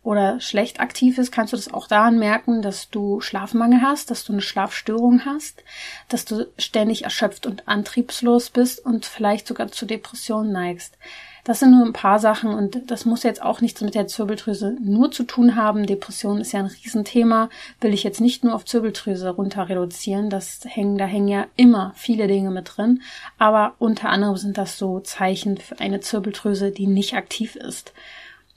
oder 0.05 0.38
schlecht 0.38 0.81
aktiv 0.81 1.19
ist, 1.19 1.33
kannst 1.33 1.53
du 1.53 1.57
das 1.57 1.73
auch 1.73 1.88
daran 1.88 2.19
merken, 2.19 2.62
dass 2.62 2.90
du 2.90 3.21
Schlafmangel 3.21 3.81
hast, 3.81 4.11
dass 4.11 4.25
du 4.25 4.33
eine 4.33 4.43
Schlafstörung 4.43 5.25
hast, 5.25 5.64
dass 6.09 6.27
du 6.27 6.47
ständig 6.59 7.05
erschöpft 7.05 7.47
und 7.47 7.67
antriebslos 7.67 8.51
bist 8.51 8.85
und 8.85 9.07
vielleicht 9.07 9.49
sogar 9.49 9.73
zu 9.73 9.87
Depressionen 9.87 10.53
neigst. 10.53 10.97
Das 11.45 11.61
sind 11.61 11.73
nur 11.73 11.85
ein 11.85 11.93
paar 11.93 12.19
Sachen 12.19 12.55
und 12.55 12.90
das 12.90 13.05
muss 13.05 13.23
jetzt 13.23 13.43
auch 13.43 13.61
nichts 13.61 13.83
mit 13.83 13.95
der 13.95 14.07
Zirbeldrüse 14.07 14.77
nur 14.81 15.11
zu 15.11 15.25
tun 15.25 15.57
haben. 15.57 15.87
Depression 15.87 16.38
ist 16.40 16.53
ja 16.53 16.61
ein 16.61 16.67
Riesenthema, 16.85 17.51
will 17.83 17.93
ich 17.93 18.03
jetzt 18.03 18.23
nicht 18.23 18.45
nur 18.45 18.55
auf 18.55 18.64
Zirbeldrüse 18.64 19.29
runter 19.29 19.69
reduzieren. 19.69 20.31
Das 20.31 20.61
hängen, 20.64 20.97
da 20.97 21.05
hängen 21.05 21.29
ja 21.29 21.47
immer 21.57 21.93
viele 21.97 22.29
Dinge 22.29 22.51
mit 22.51 22.77
drin. 22.77 23.03
Aber 23.38 23.75
unter 23.79 24.09
anderem 24.09 24.37
sind 24.38 24.57
das 24.57 24.79
so 24.79 25.01
Zeichen 25.01 25.59
für 25.59 25.81
eine 25.81 26.01
Zirbeldrüse, 26.01 26.71
die 26.71 26.87
nicht 26.87 27.14
aktiv 27.14 27.57
ist. 27.57 27.93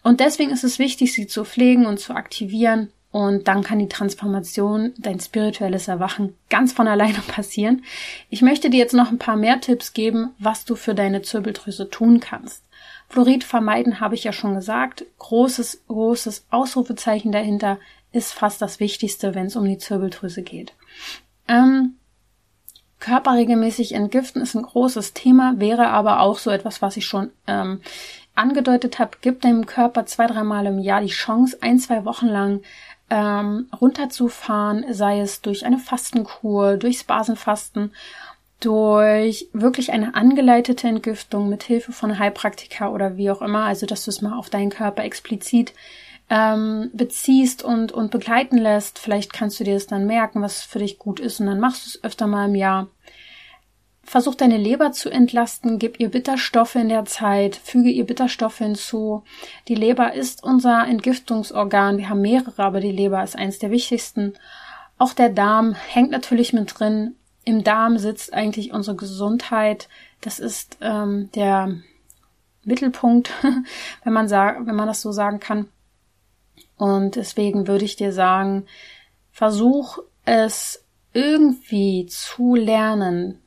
Und 0.04 0.20
deswegen 0.20 0.52
ist 0.52 0.64
es 0.64 0.80
wichtig, 0.80 1.14
sie 1.14 1.28
zu 1.28 1.44
pflegen 1.44 1.86
und 1.86 2.00
zu 2.00 2.14
aktivieren. 2.14 2.92
Und 3.12 3.48
dann 3.48 3.64
kann 3.64 3.80
die 3.80 3.90
Transformation, 3.90 4.94
dein 4.98 5.20
spirituelles 5.20 5.88
Erwachen 5.88 6.36
ganz 6.50 6.74
von 6.74 6.88
alleine 6.88 7.20
passieren. 7.28 7.84
Ich 8.30 8.42
möchte 8.42 8.70
dir 8.70 8.78
jetzt 8.78 8.94
noch 8.94 9.12
ein 9.12 9.18
paar 9.18 9.38
mehr 9.38 9.60
Tipps 9.62 9.94
geben, 9.94 10.32
was 10.40 10.66
du 10.66 10.76
für 10.76 10.94
deine 10.94 11.22
Zirbeldrüse 11.22 11.90
tun 11.90 12.20
kannst. 12.20 12.64
Fluorid 13.10 13.44
vermeiden 13.44 14.00
habe 14.00 14.16
ich 14.16 14.24
ja 14.24 14.34
schon 14.34 14.56
gesagt. 14.56 15.06
Großes, 15.20 15.84
großes 15.88 16.46
Ausrufezeichen 16.50 17.32
dahinter 17.32 17.80
ist 18.12 18.34
fast 18.34 18.62
das 18.62 18.80
Wichtigste, 18.80 19.36
wenn 19.36 19.48
es 19.48 19.56
um 19.56 19.66
die 19.66 19.78
Zirbeldrüse 19.78 20.42
geht. 20.42 20.74
Ähm, 21.48 21.96
körperregelmäßig 23.00 23.94
entgiften 23.94 24.42
ist 24.42 24.56
ein 24.56 24.64
großes 24.64 25.14
Thema, 25.14 25.60
wäre 25.60 25.88
aber 25.88 26.20
auch 26.20 26.40
so 26.40 26.50
etwas, 26.50 26.82
was 26.82 26.98
ich 26.98 27.06
schon 27.06 27.32
ähm, 27.46 27.82
angedeutet 28.38 29.00
habe, 29.00 29.18
gibt 29.22 29.44
deinem 29.44 29.66
Körper 29.66 30.06
zwei, 30.06 30.28
dreimal 30.28 30.66
im 30.66 30.80
Jahr 30.80 31.02
die 31.02 31.08
Chance, 31.08 31.58
ein, 31.62 31.80
zwei 31.80 32.06
Wochen 32.06 32.28
lang 32.28 32.62
ähm, 33.10 33.68
runterzufahren, 33.80 34.86
sei 34.94 35.22
es 35.22 35.42
durch 35.42 35.66
eine 35.66 35.78
Fastenkur, 35.78 36.78
durchs 36.78 37.04
Basenfasten, 37.04 37.94
durch 38.60 39.48
wirklich 39.54 39.92
eine 39.92 40.16
angeleitete 40.16 40.88
Entgiftung 40.88 41.50
mit 41.50 41.64
Hilfe 41.64 41.92
von 41.92 42.18
Heilpraktika 42.18 42.90
oder 42.90 43.18
wie 43.18 43.30
auch 43.30 43.42
immer, 43.42 43.66
also 43.66 43.86
dass 43.86 44.06
du 44.06 44.12
es 44.12 44.22
mal 44.22 44.38
auf 44.38 44.50
deinen 44.50 44.72
Körper 44.72 45.04
explizit 45.04 45.74
ähm, 46.30 46.90
beziehst 46.94 47.64
und, 47.64 47.92
und 47.92 48.12
begleiten 48.12 48.58
lässt. 48.58 49.00
Vielleicht 49.00 49.32
kannst 49.32 49.60
du 49.60 49.64
dir 49.64 49.76
das 49.76 49.88
dann 49.88 50.08
merken, 50.08 50.42
was 50.42 50.62
für 50.62 50.80
dich 50.80 50.98
gut 50.98 51.20
ist 51.20 51.40
und 51.40 51.46
dann 51.46 51.60
machst 51.60 51.86
du 51.86 51.90
es 51.90 52.04
öfter 52.04 52.28
mal 52.28 52.48
im 52.48 52.56
Jahr 52.56 52.88
versuch 54.08 54.36
deine 54.36 54.58
Leber 54.58 54.94
zu 54.94 55.10
entlasten, 55.10 55.80
gib 55.80 56.00
ihr 56.00 56.10
Bitterstoffe 56.10 56.76
in 56.76 56.88
der 56.88 57.04
Zeit, 57.04 57.58
füge 57.58 57.90
ihr 57.90 58.06
Bitterstoffe 58.06 58.60
hinzu. 58.60 59.24
Die 59.68 59.76
Leber 59.76 60.14
ist 60.14 60.44
unser 60.44 60.88
Entgiftungsorgan. 60.88 61.98
Wir 61.98 62.08
haben 62.10 62.22
mehrere, 62.22 62.64
aber 62.64 62.80
die 62.80 62.94
Leber 62.94 63.22
ist 63.22 63.36
eins 63.36 63.60
der 63.60 63.70
wichtigsten. 63.70 64.34
Auch 64.98 65.12
der 65.12 65.30
Darm 65.30 65.74
hängt 65.74 66.10
natürlich 66.10 66.54
mit 66.54 66.80
drin. 66.80 67.16
Im 67.44 67.66
Darm 67.66 67.98
sitzt 67.98 68.34
eigentlich 68.34 68.72
unsere 68.72 68.96
Gesundheit. 68.96 69.90
Das 70.22 70.40
ist 70.40 70.78
ähm, 70.80 71.30
der 71.36 71.76
Mittelpunkt, 72.64 73.30
wenn 74.06 74.14
man 74.14 74.30
sagt, 74.30 74.66
wenn 74.66 74.76
man 74.76 74.88
das 74.88 75.02
so 75.02 75.12
sagen 75.12 75.42
kann. 75.42 75.68
Und 76.78 77.18
deswegen 77.18 77.68
würde 77.68 77.84
ich 77.84 77.98
dir 77.98 78.14
sagen, 78.14 78.68
versuch 79.32 80.00
es 80.24 80.86
irgendwie 81.12 82.06
zu 82.06 82.56
lernen, 82.56 83.42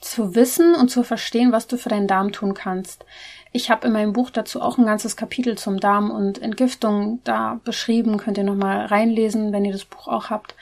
zu 0.00 0.34
wissen 0.34 0.74
und 0.74 0.90
zu 0.90 1.02
verstehen, 1.02 1.52
was 1.52 1.66
du 1.66 1.76
für 1.76 1.90
deinen 1.90 2.06
Darm 2.06 2.32
tun 2.32 2.54
kannst. 2.54 3.04
Ich 3.52 3.70
habe 3.70 3.86
in 3.86 3.92
meinem 3.92 4.12
Buch 4.12 4.30
dazu 4.30 4.62
auch 4.62 4.78
ein 4.78 4.86
ganzes 4.86 5.16
Kapitel 5.16 5.58
zum 5.58 5.80
Darm 5.80 6.10
und 6.10 6.40
Entgiftung 6.40 7.20
da 7.24 7.60
beschrieben. 7.64 8.16
Könnt 8.16 8.38
ihr 8.38 8.44
nochmal 8.44 8.86
reinlesen, 8.86 9.52
wenn 9.52 9.64
ihr 9.64 9.72
das 9.72 9.84
Buch 9.84 10.08
auch 10.08 10.30
habt. 10.30 10.54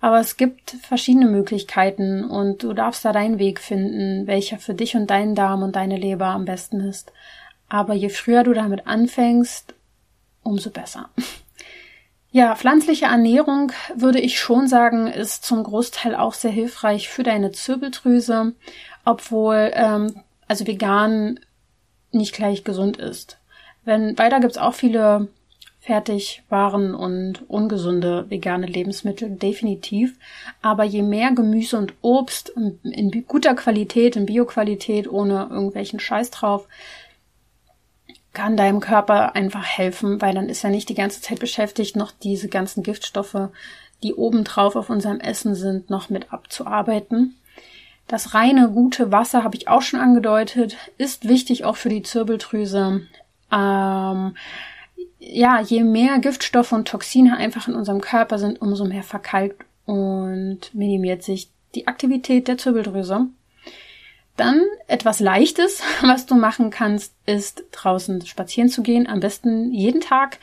Aber 0.00 0.18
es 0.18 0.36
gibt 0.36 0.70
verschiedene 0.82 1.26
Möglichkeiten 1.26 2.24
und 2.24 2.62
du 2.62 2.72
darfst 2.72 3.04
da 3.04 3.12
deinen 3.12 3.38
Weg 3.38 3.60
finden, 3.60 4.26
welcher 4.26 4.58
für 4.58 4.74
dich 4.74 4.96
und 4.96 5.08
deinen 5.10 5.34
Darm 5.34 5.62
und 5.62 5.76
deine 5.76 5.96
Leber 5.96 6.26
am 6.26 6.44
besten 6.44 6.80
ist. 6.80 7.12
Aber 7.68 7.94
je 7.94 8.08
früher 8.08 8.42
du 8.42 8.52
damit 8.52 8.86
anfängst, 8.86 9.74
umso 10.42 10.70
besser. 10.70 11.10
Ja, 12.34 12.56
pflanzliche 12.56 13.04
Ernährung 13.04 13.72
würde 13.94 14.18
ich 14.18 14.40
schon 14.40 14.66
sagen, 14.66 15.06
ist 15.06 15.44
zum 15.44 15.62
Großteil 15.62 16.14
auch 16.14 16.32
sehr 16.32 16.50
hilfreich 16.50 17.10
für 17.10 17.22
deine 17.22 17.52
Zirbeldrüse, 17.52 18.54
obwohl 19.04 19.70
ähm, 19.74 20.22
also 20.48 20.66
vegan 20.66 21.38
nicht 22.10 22.34
gleich 22.34 22.64
gesund 22.64 22.96
ist. 22.96 23.38
Wenn 23.84 24.16
weiter 24.16 24.40
gibt's 24.40 24.56
auch 24.56 24.72
viele 24.72 25.28
Fertigwaren 25.80 26.94
und 26.94 27.50
ungesunde 27.50 28.30
vegane 28.30 28.66
Lebensmittel, 28.66 29.30
definitiv. 29.30 30.16
Aber 30.62 30.84
je 30.84 31.02
mehr 31.02 31.32
Gemüse 31.32 31.76
und 31.76 31.92
Obst 32.02 32.50
in 32.84 33.24
guter 33.26 33.54
Qualität, 33.54 34.14
in 34.16 34.24
Bioqualität, 34.24 35.10
ohne 35.10 35.48
irgendwelchen 35.50 35.98
Scheiß 35.98 36.30
drauf, 36.30 36.68
kann 38.32 38.56
deinem 38.56 38.80
Körper 38.80 39.34
einfach 39.34 39.64
helfen, 39.64 40.20
weil 40.22 40.34
dann 40.34 40.48
ist 40.48 40.64
er 40.64 40.70
nicht 40.70 40.88
die 40.88 40.94
ganze 40.94 41.20
Zeit 41.20 41.40
beschäftigt, 41.40 41.96
noch 41.96 42.12
diese 42.12 42.48
ganzen 42.48 42.82
Giftstoffe, 42.82 43.48
die 44.02 44.14
obendrauf 44.14 44.74
auf 44.74 44.90
unserem 44.90 45.20
Essen 45.20 45.54
sind, 45.54 45.90
noch 45.90 46.10
mit 46.10 46.32
abzuarbeiten. 46.32 47.36
Das 48.08 48.34
reine, 48.34 48.70
gute 48.70 49.12
Wasser, 49.12 49.44
habe 49.44 49.56
ich 49.56 49.68
auch 49.68 49.82
schon 49.82 50.00
angedeutet, 50.00 50.76
ist 50.98 51.28
wichtig 51.28 51.64
auch 51.64 51.76
für 51.76 51.88
die 51.88 52.02
Zirbeldrüse. 52.02 53.02
Ähm, 53.52 54.36
ja, 55.18 55.60
je 55.60 55.84
mehr 55.84 56.18
Giftstoffe 56.18 56.72
und 56.72 56.88
Toxine 56.88 57.36
einfach 57.36 57.68
in 57.68 57.74
unserem 57.74 58.00
Körper 58.00 58.38
sind, 58.38 58.60
umso 58.60 58.84
mehr 58.84 59.04
verkalkt 59.04 59.64
und 59.86 60.74
minimiert 60.74 61.22
sich 61.22 61.48
die 61.74 61.86
Aktivität 61.86 62.48
der 62.48 62.58
Zirbeldrüse. 62.58 63.28
Dann 64.36 64.62
etwas 64.86 65.20
Leichtes, 65.20 65.82
was 66.02 66.26
du 66.26 66.34
machen 66.34 66.70
kannst, 66.70 67.14
ist 67.26 67.64
draußen 67.72 68.24
spazieren 68.26 68.68
zu 68.68 68.82
gehen. 68.82 69.06
Am 69.06 69.20
besten 69.20 69.72
jeden 69.72 70.00
Tag. 70.00 70.38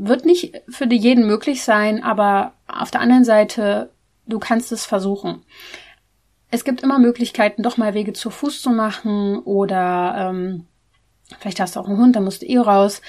Wird 0.00 0.24
nicht 0.24 0.62
für 0.68 0.86
jeden 0.86 1.26
möglich 1.26 1.64
sein, 1.64 2.04
aber 2.04 2.52
auf 2.68 2.92
der 2.92 3.00
anderen 3.00 3.24
Seite, 3.24 3.90
du 4.26 4.38
kannst 4.38 4.70
es 4.70 4.86
versuchen. 4.86 5.42
Es 6.50 6.64
gibt 6.64 6.82
immer 6.82 7.00
Möglichkeiten, 7.00 7.64
doch 7.64 7.78
mal 7.78 7.94
Wege 7.94 8.12
zu 8.12 8.30
Fuß 8.30 8.62
zu 8.62 8.70
machen 8.70 9.40
oder 9.40 10.30
ähm, 10.30 10.66
vielleicht 11.40 11.58
hast 11.58 11.74
du 11.74 11.80
auch 11.80 11.88
einen 11.88 11.98
Hund, 11.98 12.14
da 12.14 12.20
musst 12.20 12.42
du 12.42 12.46
eh 12.46 12.58
raus. 12.58 13.02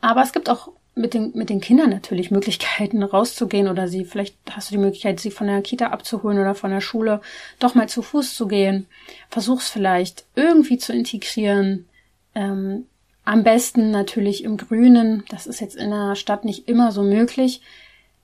Aber 0.00 0.22
es 0.22 0.32
gibt 0.32 0.48
auch 0.48 0.70
mit 0.96 1.12
den, 1.12 1.32
mit 1.34 1.50
den 1.50 1.60
Kindern 1.60 1.90
natürlich 1.90 2.30
Möglichkeiten 2.30 3.02
rauszugehen 3.02 3.68
oder 3.68 3.86
sie, 3.86 4.06
vielleicht 4.06 4.34
hast 4.50 4.70
du 4.70 4.74
die 4.74 4.80
Möglichkeit, 4.80 5.20
sie 5.20 5.30
von 5.30 5.46
der 5.46 5.60
Kita 5.60 5.88
abzuholen 5.88 6.38
oder 6.38 6.54
von 6.54 6.70
der 6.70 6.80
Schule, 6.80 7.20
doch 7.58 7.74
mal 7.74 7.88
zu 7.88 8.00
Fuß 8.00 8.34
zu 8.34 8.48
gehen. 8.48 8.86
Versuch's 9.28 9.68
vielleicht 9.68 10.24
irgendwie 10.34 10.78
zu 10.78 10.94
integrieren. 10.94 11.86
Ähm, 12.34 12.86
am 13.26 13.44
besten 13.44 13.90
natürlich 13.90 14.42
im 14.42 14.56
Grünen. 14.56 15.24
Das 15.28 15.46
ist 15.46 15.60
jetzt 15.60 15.76
in 15.76 15.90
der 15.90 16.16
Stadt 16.16 16.46
nicht 16.46 16.66
immer 16.66 16.90
so 16.92 17.02
möglich. 17.02 17.60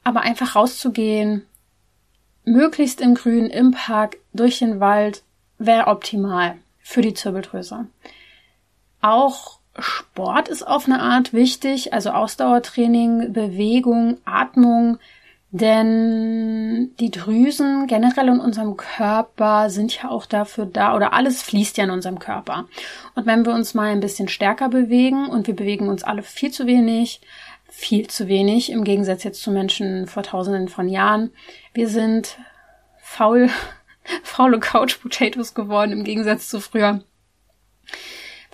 Aber 0.03 0.23
einfach 0.23 0.57
rauszugehen, 0.57 1.45
möglichst 2.45 3.03
im 3.03 3.15
Grün, 3.15 3.47
im 3.47 3.73
Park, 3.73 4.17
durch 4.33 4.61
den 4.61 4.81
Wald, 4.81 5.23
wäre 5.59 5.89
optimal 5.89 6.57
für 6.81 7.03
die 7.03 7.15
Zirbeldrüse. 7.15 7.87
Auch 9.03 9.59
Sport 9.79 10.49
ist 10.49 10.67
auf 10.67 10.87
eine 10.87 11.01
Art 11.01 11.33
wichtig, 11.33 11.93
also 11.93 12.11
Ausdauertraining, 12.11 13.33
Bewegung, 13.33 14.19
Atmung, 14.25 14.99
denn 15.55 16.97
die 16.99 17.11
Drüsen 17.11 17.87
generell 17.87 18.29
in 18.29 18.41
unserem 18.41 18.79
Körper 18.79 19.69
sind 19.69 19.95
ja 20.03 20.09
auch 20.09 20.25
dafür 20.25 20.65
da, 20.65 20.97
oder 20.97 21.13
alles 21.13 21.43
fließt 21.43 21.77
ja 21.77 21.85
in 21.85 21.91
unserem 21.91 22.19
Körper. 22.19 22.67
Und 23.15 23.27
wenn 23.27 23.45
wir 23.45 23.53
uns 23.53 23.75
mal 23.75 23.91
ein 23.91 24.01
bisschen 24.01 24.29
stärker 24.29 24.71
bewegen, 24.71 25.29
und 25.29 25.47
wir 25.47 25.55
bewegen 25.55 25.89
uns 25.89 26.05
alle 26.05 26.23
viel 26.23 26.51
zu 26.51 26.67
wenig, 26.67 27.21
viel 27.69 28.07
zu 28.07 28.29
wenig, 28.29 28.71
im 28.71 28.83
Gegensatz 28.83 29.25
jetzt 29.25 29.43
zu 29.43 29.51
Menschen 29.51 30.07
vor 30.07 30.23
tausenden 30.23 30.69
von 30.69 30.89
Jahren, 30.89 31.33
wir 31.75 31.89
sind 31.89 32.39
faul, 33.03 33.51
faule 34.23 34.59
Couch 34.59 35.03
Potatoes 35.03 35.53
geworden 35.53 35.93
im 35.93 36.05
Gegensatz 36.05 36.49
zu 36.49 36.61
früher. 36.61 37.03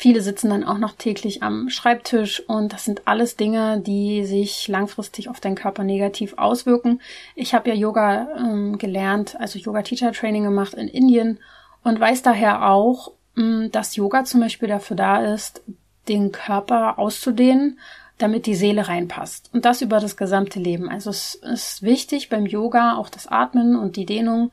Viele 0.01 0.21
sitzen 0.21 0.51
dann 0.51 0.63
auch 0.63 0.79
noch 0.79 0.93
täglich 0.93 1.43
am 1.43 1.69
Schreibtisch 1.71 2.39
und 2.47 2.73
das 2.73 2.85
sind 2.85 3.09
alles 3.09 3.35
Dinge, 3.35 3.81
die 3.81 4.25
sich 4.25 4.69
langfristig 4.69 5.29
auf 5.29 5.41
deinen 5.41 5.57
Körper 5.57 5.83
negativ 5.83 6.35
auswirken. 6.39 7.01
Ich 7.35 7.53
habe 7.53 7.69
ja 7.69 7.75
Yoga 7.75 8.29
ähm, 8.39 8.79
gelernt, 8.79 9.35
also 9.41 9.59
Yoga 9.59 9.83
Teacher 9.83 10.13
Training 10.13 10.45
gemacht 10.45 10.75
in 10.75 10.87
Indien 10.87 11.41
und 11.83 11.99
weiß 11.99 12.23
daher 12.23 12.71
auch, 12.71 13.11
ähm, 13.37 13.71
dass 13.73 13.97
Yoga 13.97 14.23
zum 14.23 14.39
Beispiel 14.39 14.69
dafür 14.69 14.97
da 14.97 15.35
ist, 15.35 15.63
den 16.07 16.31
Körper 16.31 17.01
auszudehnen, 17.01 17.81
damit 18.19 18.47
die 18.47 18.55
Seele 18.55 18.87
reinpasst. 18.87 19.51
Und 19.53 19.65
das 19.65 19.83
über 19.83 19.99
das 19.99 20.17
gesamte 20.17 20.61
Leben. 20.61 20.89
Also 20.89 21.11
es 21.11 21.35
ist 21.35 21.83
wichtig 21.83 22.29
beim 22.29 22.47
Yoga 22.47 22.95
auch 22.97 23.09
das 23.09 23.27
Atmen 23.27 23.75
und 23.75 23.97
die 23.97 24.07
Dehnung 24.07 24.53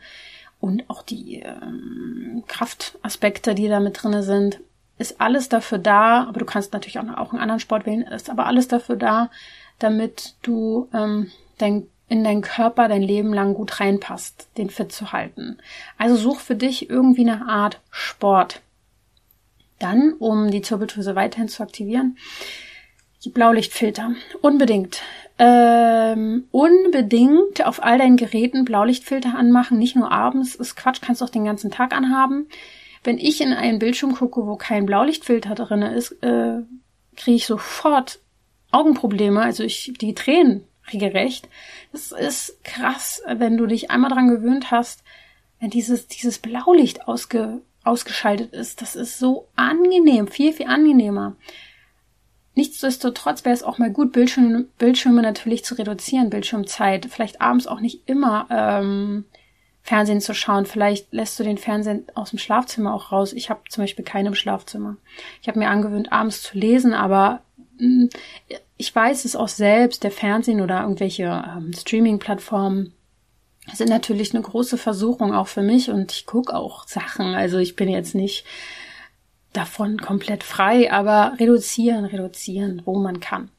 und 0.59 0.89
auch 0.89 1.03
die 1.03 1.43
ähm, 1.43 2.43
Kraftaspekte, 2.47 3.53
die 3.53 3.67
da 3.67 3.79
mit 3.79 4.01
drinne 4.01 4.23
sind, 4.23 4.59
ist 4.97 5.19
alles 5.19 5.49
dafür 5.49 5.77
da, 5.77 6.23
aber 6.23 6.39
du 6.39 6.45
kannst 6.45 6.73
natürlich 6.73 6.99
auch, 6.99 7.17
auch 7.17 7.31
einen 7.31 7.41
anderen 7.41 7.59
Sport 7.59 7.85
wählen, 7.85 8.01
ist 8.03 8.29
aber 8.29 8.45
alles 8.45 8.67
dafür 8.67 8.95
da, 8.95 9.29
damit 9.79 10.35
du 10.41 10.89
ähm, 10.93 11.31
dein, 11.57 11.87
in 12.07 12.23
deinen 12.23 12.41
Körper 12.41 12.87
dein 12.87 13.01
Leben 13.01 13.33
lang 13.33 13.53
gut 13.53 13.79
reinpasst, 13.79 14.47
den 14.57 14.69
fit 14.69 14.91
zu 14.91 15.11
halten. 15.11 15.57
Also 15.97 16.15
such 16.15 16.39
für 16.39 16.55
dich 16.55 16.89
irgendwie 16.89 17.27
eine 17.29 17.47
Art 17.47 17.81
Sport. 17.91 18.61
Dann, 19.79 20.13
um 20.13 20.51
die 20.51 20.61
Zirbeldrüse 20.61 21.15
weiterhin 21.15 21.49
zu 21.49 21.61
aktivieren, 21.61 22.17
die 23.25 23.29
Blaulichtfilter. 23.29 24.11
Unbedingt. 24.41 25.01
Ähm, 25.37 26.45
unbedingt 26.51 27.65
auf 27.65 27.83
all 27.83 27.97
deinen 27.97 28.15
Geräten 28.15 28.63
Blaulichtfilter 28.63 29.35
anmachen, 29.35 29.77
nicht 29.77 29.97
nur 29.97 30.09
abends, 30.09 30.55
ist 30.55 30.77
Quatsch, 30.77 31.01
kannst 31.01 31.19
du 31.19 31.25
auch 31.25 31.29
den 31.29 31.43
ganzen 31.43 31.71
Tag 31.71 31.93
anhaben. 31.93 32.47
Wenn 33.05 33.19
ich 33.19 33.39
in 33.39 33.53
einen 33.53 33.79
Bildschirm 33.79 34.15
gucke, 34.15 34.45
wo 34.45 34.55
kein 34.55 34.85
Blaulichtfilter 34.85 35.55
drin 35.55 35.83
ist, 35.83 36.11
äh, 36.23 36.61
kriege 37.15 37.37
ich 37.37 37.45
sofort 37.45 38.19
Augenprobleme, 38.71 39.41
also 39.41 39.63
ich 39.63 39.93
die 40.01 40.15
Tränen 40.15 40.65
regelrecht. 40.91 41.47
Das 41.91 42.11
ist 42.11 42.63
krass, 42.63 43.21
wenn 43.27 43.57
du 43.57 43.67
dich 43.67 43.91
einmal 43.91 44.11
dran 44.11 44.27
gewöhnt 44.27 44.71
hast, 44.71 45.03
wenn 45.59 45.69
dieses, 45.69 46.07
dieses 46.07 46.39
Blaulicht 46.39 47.07
ausge, 47.07 47.61
ausgeschaltet 47.83 48.53
ist. 48.53 48.81
Das 48.81 48.95
ist 48.95 49.19
so 49.19 49.47
angenehm, 49.55 50.27
viel, 50.27 50.51
viel 50.51 50.67
angenehmer. 50.67 51.35
Nichtsdestotrotz 52.55 53.45
wäre 53.45 53.53
es 53.53 53.63
auch 53.63 53.77
mal 53.77 53.91
gut, 53.91 54.13
Bildschirme, 54.13 54.65
Bildschirme 54.77 55.21
natürlich 55.21 55.63
zu 55.63 55.75
reduzieren, 55.75 56.29
Bildschirmzeit. 56.29 57.05
Vielleicht 57.05 57.41
abends 57.41 57.67
auch 57.67 57.81
nicht 57.81 58.01
immer 58.07 58.47
ähm, 58.49 59.25
Fernsehen 59.85 60.19
zu 60.19 60.33
schauen. 60.33 60.65
Vielleicht 60.65 61.13
lässt 61.13 61.39
du 61.39 61.43
den 61.43 61.59
Fernsehen 61.59 62.07
aus 62.15 62.31
dem 62.31 62.39
Schlafzimmer 62.39 62.91
auch 62.91 63.11
raus. 63.11 63.33
Ich 63.33 63.51
habe 63.51 63.61
zum 63.69 63.83
Beispiel 63.83 64.03
keinen 64.03 64.25
im 64.25 64.35
Schlafzimmer. 64.35 64.97
Ich 65.43 65.47
habe 65.47 65.59
mir 65.59 65.69
angewöhnt, 65.69 66.11
abends 66.11 66.41
zu 66.41 66.57
lesen, 66.57 66.95
aber 66.95 67.41
mh, 67.77 68.05
mm, 68.05 68.09
ich 68.77 68.93
weiß 68.93 69.25
es 69.25 69.35
auch 69.35 69.47
selbst, 69.47 70.03
der 70.03 70.09
Fernsehen 70.09 70.59
oder 70.59 70.81
irgendwelche 70.81 71.25
ähm, 71.25 71.71
Streaming-Plattformen 71.71 72.93
sind 73.73 73.89
natürlich 73.89 74.33
eine 74.33 74.41
große 74.41 74.79
Versuchung 74.79 75.35
auch 75.35 75.47
für 75.47 75.61
mich 75.61 75.91
und 75.91 76.11
ich 76.11 76.25
gucke 76.25 76.55
auch 76.55 76.87
Sachen. 76.87 77.35
Also 77.35 77.59
ich 77.59 77.75
bin 77.75 77.87
jetzt 77.87 78.15
nicht 78.15 78.43
davon 79.53 79.99
komplett 79.99 80.43
frei, 80.43 80.91
aber 80.91 81.35
reduzieren, 81.39 82.05
reduzieren, 82.05 82.81
wo 82.85 82.97
man 82.97 83.19
kann. 83.19 83.51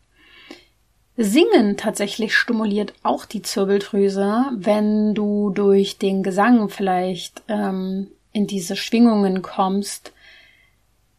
Singen 1.16 1.76
tatsächlich 1.76 2.34
stimuliert 2.34 2.92
auch 3.02 3.24
die 3.24 3.42
Zirbeldrüse, 3.42 4.44
wenn 4.54 5.14
du 5.14 5.50
durch 5.50 5.98
den 5.98 6.22
Gesang 6.22 6.68
vielleicht 6.68 7.42
ähm, 7.48 8.08
in 8.32 8.46
diese 8.46 8.76
Schwingungen 8.76 9.40
kommst, 9.40 10.12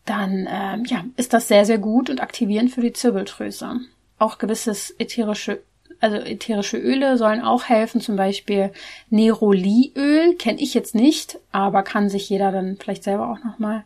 dann 0.05 0.47
ähm, 0.49 0.85
ja, 0.85 1.03
ist 1.15 1.33
das 1.33 1.47
sehr, 1.47 1.65
sehr 1.65 1.79
gut 1.79 2.09
und 2.09 2.21
aktivierend 2.21 2.71
für 2.71 2.81
die 2.81 2.93
Zirbeldrüse. 2.93 3.79
Auch 4.19 4.37
gewisses 4.37 4.95
ätherische, 4.99 5.61
also 5.99 6.17
ätherische 6.17 6.77
Öle 6.77 7.17
sollen 7.17 7.41
auch 7.41 7.65
helfen, 7.65 7.99
zum 7.99 8.15
Beispiel 8.15 8.71
Neroliöl, 9.09 10.35
kenne 10.35 10.61
ich 10.61 10.75
jetzt 10.75 10.93
nicht, 10.93 11.39
aber 11.51 11.81
kann 11.81 12.09
sich 12.09 12.29
jeder 12.29 12.51
dann 12.51 12.77
vielleicht 12.77 13.03
selber 13.03 13.31
auch 13.31 13.43
nochmal 13.43 13.83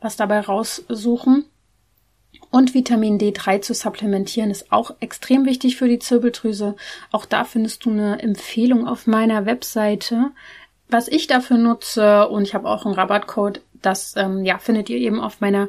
was 0.00 0.16
dabei 0.16 0.40
raussuchen. 0.40 1.44
Und 2.52 2.74
Vitamin 2.74 3.18
D3 3.18 3.62
zu 3.62 3.72
supplementieren 3.72 4.50
ist 4.50 4.70
auch 4.72 4.94
extrem 5.00 5.46
wichtig 5.46 5.78
für 5.78 5.88
die 5.88 5.98
Zirbeldrüse. 5.98 6.76
Auch 7.10 7.24
da 7.24 7.44
findest 7.44 7.86
du 7.86 7.90
eine 7.90 8.20
Empfehlung 8.20 8.86
auf 8.86 9.06
meiner 9.06 9.46
Webseite, 9.46 10.32
was 10.86 11.08
ich 11.08 11.26
dafür 11.26 11.56
nutze. 11.56 12.28
Und 12.28 12.42
ich 12.42 12.54
habe 12.54 12.68
auch 12.68 12.84
einen 12.84 12.94
Rabattcode. 12.94 13.62
Das 13.80 14.14
ähm, 14.18 14.44
ja, 14.44 14.58
findet 14.58 14.90
ihr 14.90 14.98
eben 14.98 15.18
auf 15.18 15.40
meiner 15.40 15.68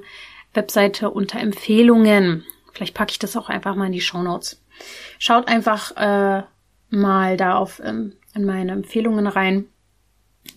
Webseite 0.54 1.10
unter 1.10 1.40
Empfehlungen. 1.40 2.44
Vielleicht 2.74 2.96
packe 2.96 3.12
ich 3.12 3.20
das 3.20 3.38
auch 3.38 3.48
einfach 3.48 3.76
mal 3.76 3.86
in 3.86 3.94
die 3.94 4.02
Show 4.02 4.22
Notes. 4.22 4.62
Schaut 5.20 5.48
einfach 5.48 5.96
äh, 5.96 6.44
mal 6.90 7.38
da 7.38 7.56
auf 7.56 7.82
ähm, 7.82 8.18
in 8.36 8.44
meine 8.44 8.74
Empfehlungen 8.74 9.28
rein. 9.28 9.70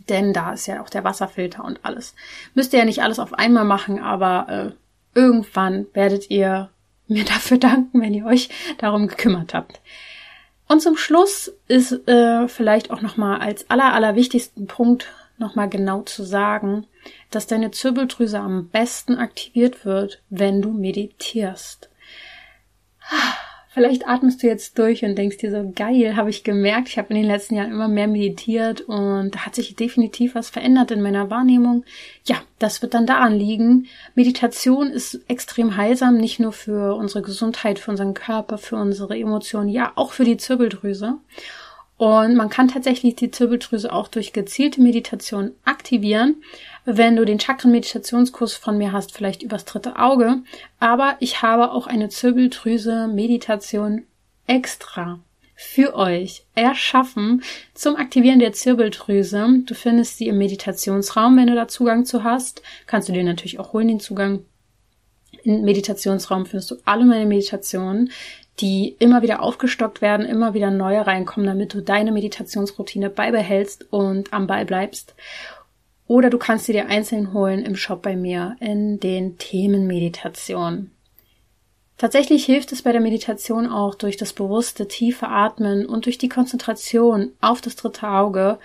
Denn 0.08 0.32
da 0.32 0.54
ist 0.54 0.66
ja 0.66 0.82
auch 0.82 0.90
der 0.90 1.04
Wasserfilter 1.04 1.64
und 1.64 1.84
alles. 1.84 2.16
Müsst 2.54 2.72
ihr 2.72 2.80
ja 2.80 2.84
nicht 2.84 3.04
alles 3.04 3.20
auf 3.20 3.32
einmal 3.32 3.64
machen, 3.64 4.00
aber 4.00 4.72
äh, 4.72 4.85
Irgendwann 5.16 5.86
werdet 5.94 6.30
ihr 6.30 6.70
mir 7.08 7.24
dafür 7.24 7.58
danken, 7.58 8.00
wenn 8.00 8.14
ihr 8.14 8.26
euch 8.26 8.50
darum 8.78 9.08
gekümmert 9.08 9.54
habt. 9.54 9.80
Und 10.68 10.82
zum 10.82 10.96
Schluss 10.96 11.52
ist 11.68 12.08
äh, 12.08 12.48
vielleicht 12.48 12.90
auch 12.90 13.00
nochmal 13.00 13.40
als 13.40 13.70
aller, 13.70 13.94
aller 13.94 14.14
wichtigsten 14.14 14.66
Punkt 14.66 15.06
nochmal 15.38 15.68
genau 15.68 16.02
zu 16.02 16.24
sagen, 16.24 16.86
dass 17.30 17.46
deine 17.46 17.70
Zirbeldrüse 17.70 18.38
am 18.38 18.68
besten 18.68 19.16
aktiviert 19.16 19.84
wird, 19.84 20.22
wenn 20.28 20.60
du 20.60 20.72
meditierst. 20.72 21.88
Vielleicht 23.76 24.08
atmest 24.08 24.42
du 24.42 24.46
jetzt 24.46 24.78
durch 24.78 25.04
und 25.04 25.16
denkst 25.16 25.36
dir 25.36 25.50
so, 25.50 25.70
geil, 25.76 26.16
habe 26.16 26.30
ich 26.30 26.44
gemerkt, 26.44 26.88
ich 26.88 26.96
habe 26.96 27.10
in 27.10 27.16
den 27.16 27.26
letzten 27.26 27.56
Jahren 27.56 27.72
immer 27.72 27.88
mehr 27.88 28.08
meditiert 28.08 28.80
und 28.80 29.34
da 29.34 29.40
hat 29.40 29.54
sich 29.54 29.76
definitiv 29.76 30.34
was 30.34 30.48
verändert 30.48 30.92
in 30.92 31.02
meiner 31.02 31.28
Wahrnehmung. 31.28 31.84
Ja, 32.24 32.36
das 32.58 32.80
wird 32.80 32.94
dann 32.94 33.04
daran 33.04 33.34
liegen. 33.34 33.86
Meditation 34.14 34.86
ist 34.86 35.20
extrem 35.28 35.76
heilsam, 35.76 36.16
nicht 36.16 36.40
nur 36.40 36.52
für 36.52 36.94
unsere 36.94 37.20
Gesundheit, 37.20 37.78
für 37.78 37.90
unseren 37.90 38.14
Körper, 38.14 38.56
für 38.56 38.76
unsere 38.76 39.14
Emotionen, 39.18 39.68
ja, 39.68 39.92
auch 39.94 40.12
für 40.12 40.24
die 40.24 40.38
Zirbeldrüse. 40.38 41.18
Und 41.98 42.36
man 42.36 42.50
kann 42.50 42.68
tatsächlich 42.68 43.16
die 43.16 43.30
Zirbeldrüse 43.30 43.92
auch 43.92 44.08
durch 44.08 44.32
gezielte 44.32 44.82
Meditation 44.82 45.52
aktivieren 45.64 46.36
wenn 46.86 47.16
du 47.16 47.24
den 47.24 47.40
Chakren-Meditationskurs 47.40 48.54
von 48.54 48.78
mir 48.78 48.92
hast, 48.92 49.12
vielleicht 49.12 49.42
übers 49.42 49.64
dritte 49.64 49.96
Auge. 49.96 50.42
Aber 50.78 51.16
ich 51.18 51.42
habe 51.42 51.72
auch 51.72 51.88
eine 51.88 52.08
Zirbeldrüse-Meditation 52.08 54.04
extra 54.46 55.18
für 55.56 55.96
euch 55.96 56.44
erschaffen 56.54 57.42
zum 57.74 57.96
Aktivieren 57.96 58.38
der 58.38 58.52
Zirbeldrüse. 58.52 59.62
Du 59.66 59.74
findest 59.74 60.18
sie 60.18 60.28
im 60.28 60.38
Meditationsraum, 60.38 61.36
wenn 61.36 61.48
du 61.48 61.56
da 61.56 61.66
Zugang 61.66 62.04
zu 62.04 62.22
hast. 62.22 62.62
Kannst 62.86 63.08
du 63.08 63.12
dir 63.12 63.24
natürlich 63.24 63.58
auch 63.58 63.72
holen, 63.72 63.88
den 63.88 64.00
Zugang. 64.00 64.44
Im 65.42 65.62
Meditationsraum 65.62 66.46
findest 66.46 66.70
du 66.70 66.76
alle 66.84 67.04
meine 67.04 67.26
Meditationen, 67.26 68.12
die 68.60 68.96
immer 68.98 69.22
wieder 69.22 69.42
aufgestockt 69.42 70.00
werden, 70.00 70.24
immer 70.24 70.54
wieder 70.54 70.70
neue 70.70 71.06
reinkommen, 71.06 71.46
damit 71.46 71.74
du 71.74 71.82
deine 71.82 72.12
Meditationsroutine 72.12 73.10
beibehältst 73.10 73.86
und 73.90 74.32
am 74.32 74.46
Ball 74.46 74.64
bleibst. 74.64 75.14
Oder 76.06 76.30
du 76.30 76.38
kannst 76.38 76.66
sie 76.66 76.72
dir 76.72 76.86
einzeln 76.86 77.32
holen 77.32 77.64
im 77.64 77.76
Shop 77.76 78.02
bei 78.02 78.16
mir 78.16 78.56
in 78.60 79.00
den 79.00 79.38
Themen 79.38 79.86
Meditation. 79.86 80.90
Tatsächlich 81.98 82.44
hilft 82.44 82.72
es 82.72 82.82
bei 82.82 82.92
der 82.92 83.00
Meditation 83.00 83.66
auch 83.66 83.94
durch 83.94 84.16
das 84.16 84.32
bewusste 84.32 84.86
tiefe 84.86 85.28
Atmen 85.28 85.86
und 85.86 86.04
durch 86.04 86.18
die 86.18 86.28
Konzentration 86.28 87.32
auf 87.40 87.60
das 87.62 87.76
dritte 87.76 88.08
Auge, 88.08 88.58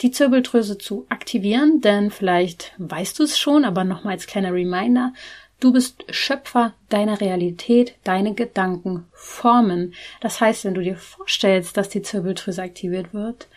die 0.00 0.10
Zirbeldrüse 0.10 0.78
zu 0.78 1.06
aktivieren, 1.08 1.80
denn 1.80 2.10
vielleicht 2.10 2.72
weißt 2.78 3.18
du 3.18 3.24
es 3.24 3.38
schon, 3.38 3.64
aber 3.64 3.84
nochmal 3.84 4.14
als 4.14 4.26
kleiner 4.26 4.52
Reminder, 4.52 5.12
du 5.60 5.72
bist 5.72 6.04
Schöpfer 6.10 6.74
deiner 6.88 7.20
Realität, 7.20 7.94
deine 8.04 8.34
Gedanken 8.34 9.06
formen. 9.12 9.94
Das 10.20 10.40
heißt, 10.40 10.64
wenn 10.64 10.74
du 10.74 10.82
dir 10.82 10.96
vorstellst, 10.96 11.76
dass 11.76 11.88
die 11.88 12.02
Zirbeldrüse 12.02 12.62
aktiviert 12.62 13.12
wird, 13.12 13.48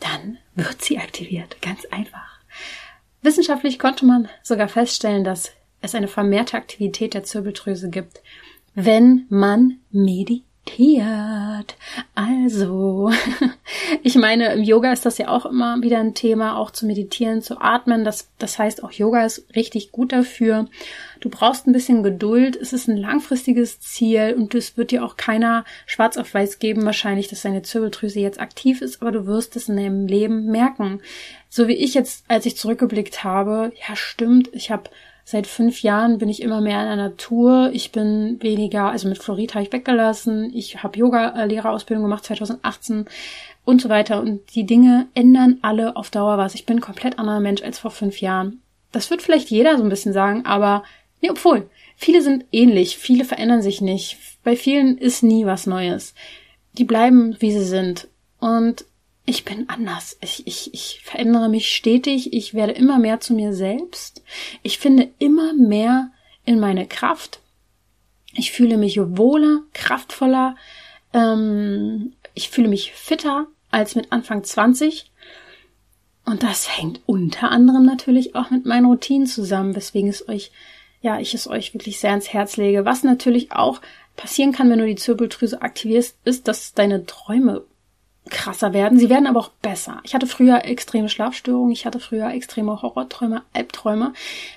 dann 0.00 0.38
wird 0.54 0.82
sie 0.82 0.98
aktiviert, 0.98 1.60
ganz 1.60 1.84
einfach. 1.90 2.40
Wissenschaftlich 3.22 3.78
konnte 3.78 4.06
man 4.06 4.28
sogar 4.42 4.68
feststellen, 4.68 5.24
dass 5.24 5.52
es 5.82 5.94
eine 5.94 6.08
vermehrte 6.08 6.56
Aktivität 6.56 7.14
der 7.14 7.24
Zirbeldrüse 7.24 7.90
gibt, 7.90 8.22
wenn 8.74 9.26
man 9.28 9.78
meditiert. 9.90 10.44
Also, 12.14 13.10
ich 14.02 14.14
meine, 14.16 14.52
im 14.52 14.62
Yoga 14.62 14.92
ist 14.92 15.06
das 15.06 15.18
ja 15.18 15.28
auch 15.28 15.46
immer 15.46 15.82
wieder 15.82 15.98
ein 15.98 16.14
Thema, 16.14 16.56
auch 16.56 16.70
zu 16.70 16.86
meditieren, 16.86 17.42
zu 17.42 17.60
atmen. 17.60 18.04
Das, 18.04 18.28
das 18.38 18.58
heißt, 18.58 18.84
auch 18.84 18.92
Yoga 18.92 19.24
ist 19.24 19.44
richtig 19.54 19.92
gut 19.92 20.12
dafür. 20.12 20.66
Du 21.20 21.28
brauchst 21.28 21.66
ein 21.66 21.72
bisschen 21.72 22.02
Geduld. 22.02 22.56
Es 22.56 22.72
ist 22.72 22.88
ein 22.88 22.96
langfristiges 22.96 23.80
Ziel 23.80 24.34
und 24.36 24.54
es 24.54 24.76
wird 24.76 24.90
dir 24.90 25.04
auch 25.04 25.16
keiner 25.16 25.64
schwarz 25.86 26.16
auf 26.16 26.32
weiß 26.32 26.58
geben, 26.58 26.84
wahrscheinlich, 26.84 27.28
dass 27.28 27.42
deine 27.42 27.62
Zirbeldrüse 27.62 28.20
jetzt 28.20 28.40
aktiv 28.40 28.82
ist, 28.82 29.02
aber 29.02 29.12
du 29.12 29.26
wirst 29.26 29.56
es 29.56 29.68
in 29.68 29.76
deinem 29.76 30.06
Leben 30.06 30.46
merken. 30.46 31.00
So 31.48 31.68
wie 31.68 31.74
ich 31.74 31.94
jetzt, 31.94 32.24
als 32.28 32.46
ich 32.46 32.56
zurückgeblickt 32.56 33.24
habe, 33.24 33.72
ja 33.88 33.96
stimmt, 33.96 34.50
ich 34.52 34.70
habe 34.70 34.90
seit 35.30 35.46
fünf 35.46 35.82
Jahren 35.82 36.18
bin 36.18 36.28
ich 36.28 36.42
immer 36.42 36.60
mehr 36.60 36.80
in 36.80 36.86
der 36.86 36.96
Natur. 36.96 37.70
Ich 37.72 37.92
bin 37.92 38.42
weniger, 38.42 38.90
also 38.90 39.08
mit 39.08 39.22
Florid 39.22 39.54
habe 39.54 39.64
ich 39.64 39.72
weggelassen. 39.72 40.50
Ich 40.54 40.82
habe 40.82 40.98
Yoga-Lehrerausbildung 40.98 42.02
gemacht 42.02 42.24
2018 42.24 43.06
und 43.70 43.80
so 43.80 43.88
weiter. 43.88 44.20
Und 44.20 44.54
die 44.54 44.66
Dinge 44.66 45.08
ändern 45.14 45.58
alle 45.62 45.96
auf 45.96 46.10
Dauer 46.10 46.36
was. 46.36 46.54
Ich 46.54 46.66
bin 46.66 46.78
ein 46.78 46.82
komplett 46.82 47.18
anderer 47.18 47.40
Mensch 47.40 47.62
als 47.62 47.78
vor 47.78 47.90
fünf 47.90 48.20
Jahren. 48.20 48.60
Das 48.92 49.10
wird 49.10 49.22
vielleicht 49.22 49.50
jeder 49.50 49.78
so 49.78 49.84
ein 49.84 49.88
bisschen 49.88 50.12
sagen, 50.12 50.44
aber 50.44 50.82
nee, 51.20 51.30
obwohl, 51.30 51.70
viele 51.96 52.22
sind 52.22 52.44
ähnlich, 52.50 52.98
viele 52.98 53.24
verändern 53.24 53.62
sich 53.62 53.80
nicht. 53.80 54.18
Bei 54.42 54.56
vielen 54.56 54.98
ist 54.98 55.22
nie 55.22 55.46
was 55.46 55.66
Neues. 55.66 56.14
Die 56.76 56.84
bleiben, 56.84 57.36
wie 57.38 57.52
sie 57.52 57.64
sind. 57.64 58.08
Und 58.40 58.84
ich 59.26 59.44
bin 59.44 59.68
anders. 59.68 60.18
Ich, 60.20 60.46
ich, 60.46 60.74
ich 60.74 61.00
verändere 61.04 61.48
mich 61.48 61.74
stetig. 61.74 62.32
Ich 62.32 62.54
werde 62.54 62.72
immer 62.72 62.98
mehr 62.98 63.20
zu 63.20 63.34
mir 63.34 63.52
selbst. 63.52 64.22
Ich 64.62 64.78
finde 64.78 65.10
immer 65.18 65.52
mehr 65.54 66.10
in 66.44 66.58
meine 66.58 66.86
Kraft. 66.86 67.40
Ich 68.34 68.50
fühle 68.50 68.76
mich 68.76 68.98
wohler, 68.98 69.60
kraftvoller. 69.72 70.56
Ähm, 71.12 72.14
ich 72.34 72.48
fühle 72.48 72.68
mich 72.68 72.92
fitter 72.92 73.46
als 73.70 73.94
mit 73.94 74.12
Anfang 74.12 74.44
20. 74.44 75.10
Und 76.24 76.42
das 76.42 76.78
hängt 76.78 77.00
unter 77.06 77.50
anderem 77.50 77.84
natürlich 77.84 78.34
auch 78.34 78.50
mit 78.50 78.66
meinen 78.66 78.86
Routinen 78.86 79.26
zusammen, 79.26 79.74
weswegen 79.74 80.08
es 80.08 80.28
euch, 80.28 80.52
ja, 81.00 81.18
ich 81.18 81.34
es 81.34 81.48
euch 81.48 81.74
wirklich 81.74 81.98
sehr 81.98 82.10
ans 82.10 82.32
Herz 82.32 82.56
lege. 82.56 82.84
Was 82.84 83.02
natürlich 83.02 83.52
auch 83.52 83.80
passieren 84.16 84.52
kann, 84.52 84.70
wenn 84.70 84.78
du 84.78 84.86
die 84.86 84.96
Zirbeldrüse 84.96 85.62
aktivierst, 85.62 86.16
ist, 86.24 86.46
dass 86.46 86.74
deine 86.74 87.06
Träume 87.06 87.64
krasser 88.28 88.72
werden. 88.72 88.98
Sie 88.98 89.08
werden 89.08 89.26
aber 89.26 89.40
auch 89.40 89.48
besser. 89.48 90.00
Ich 90.04 90.14
hatte 90.14 90.26
früher 90.26 90.64
extreme 90.64 91.08
Schlafstörungen, 91.08 91.72
ich 91.72 91.86
hatte 91.86 92.00
früher 92.00 92.30
extreme 92.30 92.82
Horrorträume, 92.82 93.42
Albträume. 93.52 94.12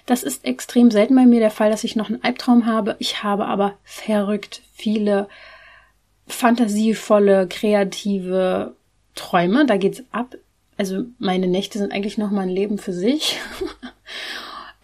Das 0.06 0.24
ist 0.24 0.46
extrem 0.46 0.92
selten 0.92 1.16
bei 1.16 1.26
mir 1.26 1.40
der 1.40 1.50
Fall, 1.50 1.72
dass 1.72 1.84
ich 1.84 1.96
noch 1.96 2.10
einen 2.10 2.24
Albtraum 2.24 2.66
habe. 2.66 2.96
Ich 3.00 3.24
habe 3.24 3.46
aber 3.46 3.76
verrückt 3.84 4.62
viele 4.74 5.28
fantasievolle, 6.28 7.48
kreative 7.48 8.76
Träume. 9.16 9.66
Da 9.66 9.78
geht's 9.78 10.04
ab. 10.12 10.36
Also 10.78 11.06
meine 11.20 11.48
Nächte 11.48 11.78
sind 11.78 11.92
eigentlich 11.92 12.18
noch 12.18 12.32
mal 12.32 12.42
ein 12.42 12.50
Leben 12.50 12.78
für 12.78 12.94
sich. 12.94 13.40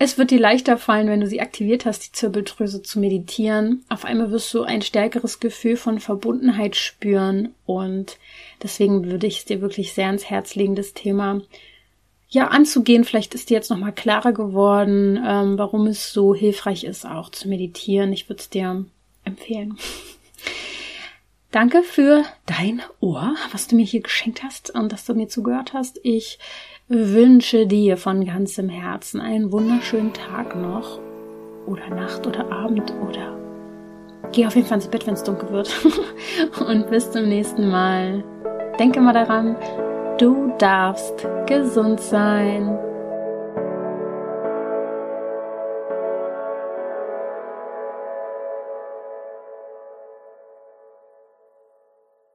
Es 0.01 0.17
wird 0.17 0.32
dir 0.32 0.39
leichter 0.39 0.77
fallen, 0.77 1.09
wenn 1.09 1.19
du 1.19 1.27
sie 1.27 1.41
aktiviert 1.41 1.86
hast, 1.86 2.07
die 2.07 2.11
Zirbeldrüse 2.13 2.82
zu 2.82 3.01
meditieren. 3.01 3.84
Auf 3.89 4.05
einmal 4.05 4.32
wirst 4.32 4.53
du 4.53 4.63
ein 4.63 4.82
stärkeres 4.82 5.41
Gefühl 5.41 5.75
von 5.75 5.99
Verbundenheit 5.99 6.77
spüren 6.77 7.53
und 7.65 8.17
deswegen 8.63 9.03
würde 9.03 9.27
ich 9.27 9.39
es 9.39 9.45
dir 9.45 9.59
wirklich 9.59 9.91
sehr 9.91 10.07
ans 10.07 10.30
Herz 10.30 10.55
legen, 10.55 10.75
das 10.75 10.93
Thema 10.93 11.41
ja 12.30 12.47
anzugehen. 12.47 13.03
Vielleicht 13.03 13.36
ist 13.36 13.49
dir 13.49 13.55
jetzt 13.55 13.69
nochmal 13.69 13.91
klarer 13.91 14.32
geworden, 14.32 15.21
ähm, 15.27 15.57
warum 15.57 15.86
es 15.88 16.13
so 16.13 16.34
hilfreich 16.34 16.86
ist, 16.86 17.05
auch 17.05 17.30
zu 17.30 17.49
meditieren. 17.49 18.13
Ich 18.13 18.30
würde 18.30 18.39
es 18.39 18.49
dir 18.49 18.86
empfehlen. 19.25 19.77
Danke 21.51 21.81
für 21.81 22.23
dein 22.45 22.83
Ohr, 22.99 23.33
was 23.51 23.67
du 23.67 23.75
mir 23.75 23.85
hier 23.85 24.01
geschenkt 24.01 24.43
hast 24.43 24.69
und 24.69 24.91
dass 24.91 25.05
du 25.05 25.15
mir 25.15 25.29
zugehört 25.29 25.73
hast. 25.73 25.99
Ich 26.03 26.37
wünsche 26.87 27.65
dir 27.65 27.97
von 27.97 28.23
ganzem 28.23 28.69
Herzen 28.69 29.19
einen 29.19 29.51
wunderschönen 29.51 30.13
Tag 30.13 30.55
noch 30.55 30.99
oder 31.65 31.89
Nacht 31.89 32.27
oder 32.27 32.51
Abend 32.51 32.93
oder 33.01 33.35
geh 34.31 34.45
auf 34.45 34.55
jeden 34.55 34.67
Fall 34.67 34.77
ins 34.77 34.87
Bett, 34.87 35.07
wenn 35.07 35.15
es 35.15 35.23
dunkel 35.23 35.49
wird. 35.49 35.71
Und 36.67 36.91
bis 36.91 37.09
zum 37.09 37.27
nächsten 37.27 37.67
Mal. 37.69 38.23
Denke 38.77 39.01
mal 39.01 39.13
daran, 39.13 39.55
du 40.19 40.53
darfst 40.59 41.27
gesund 41.47 41.99
sein. 41.99 42.77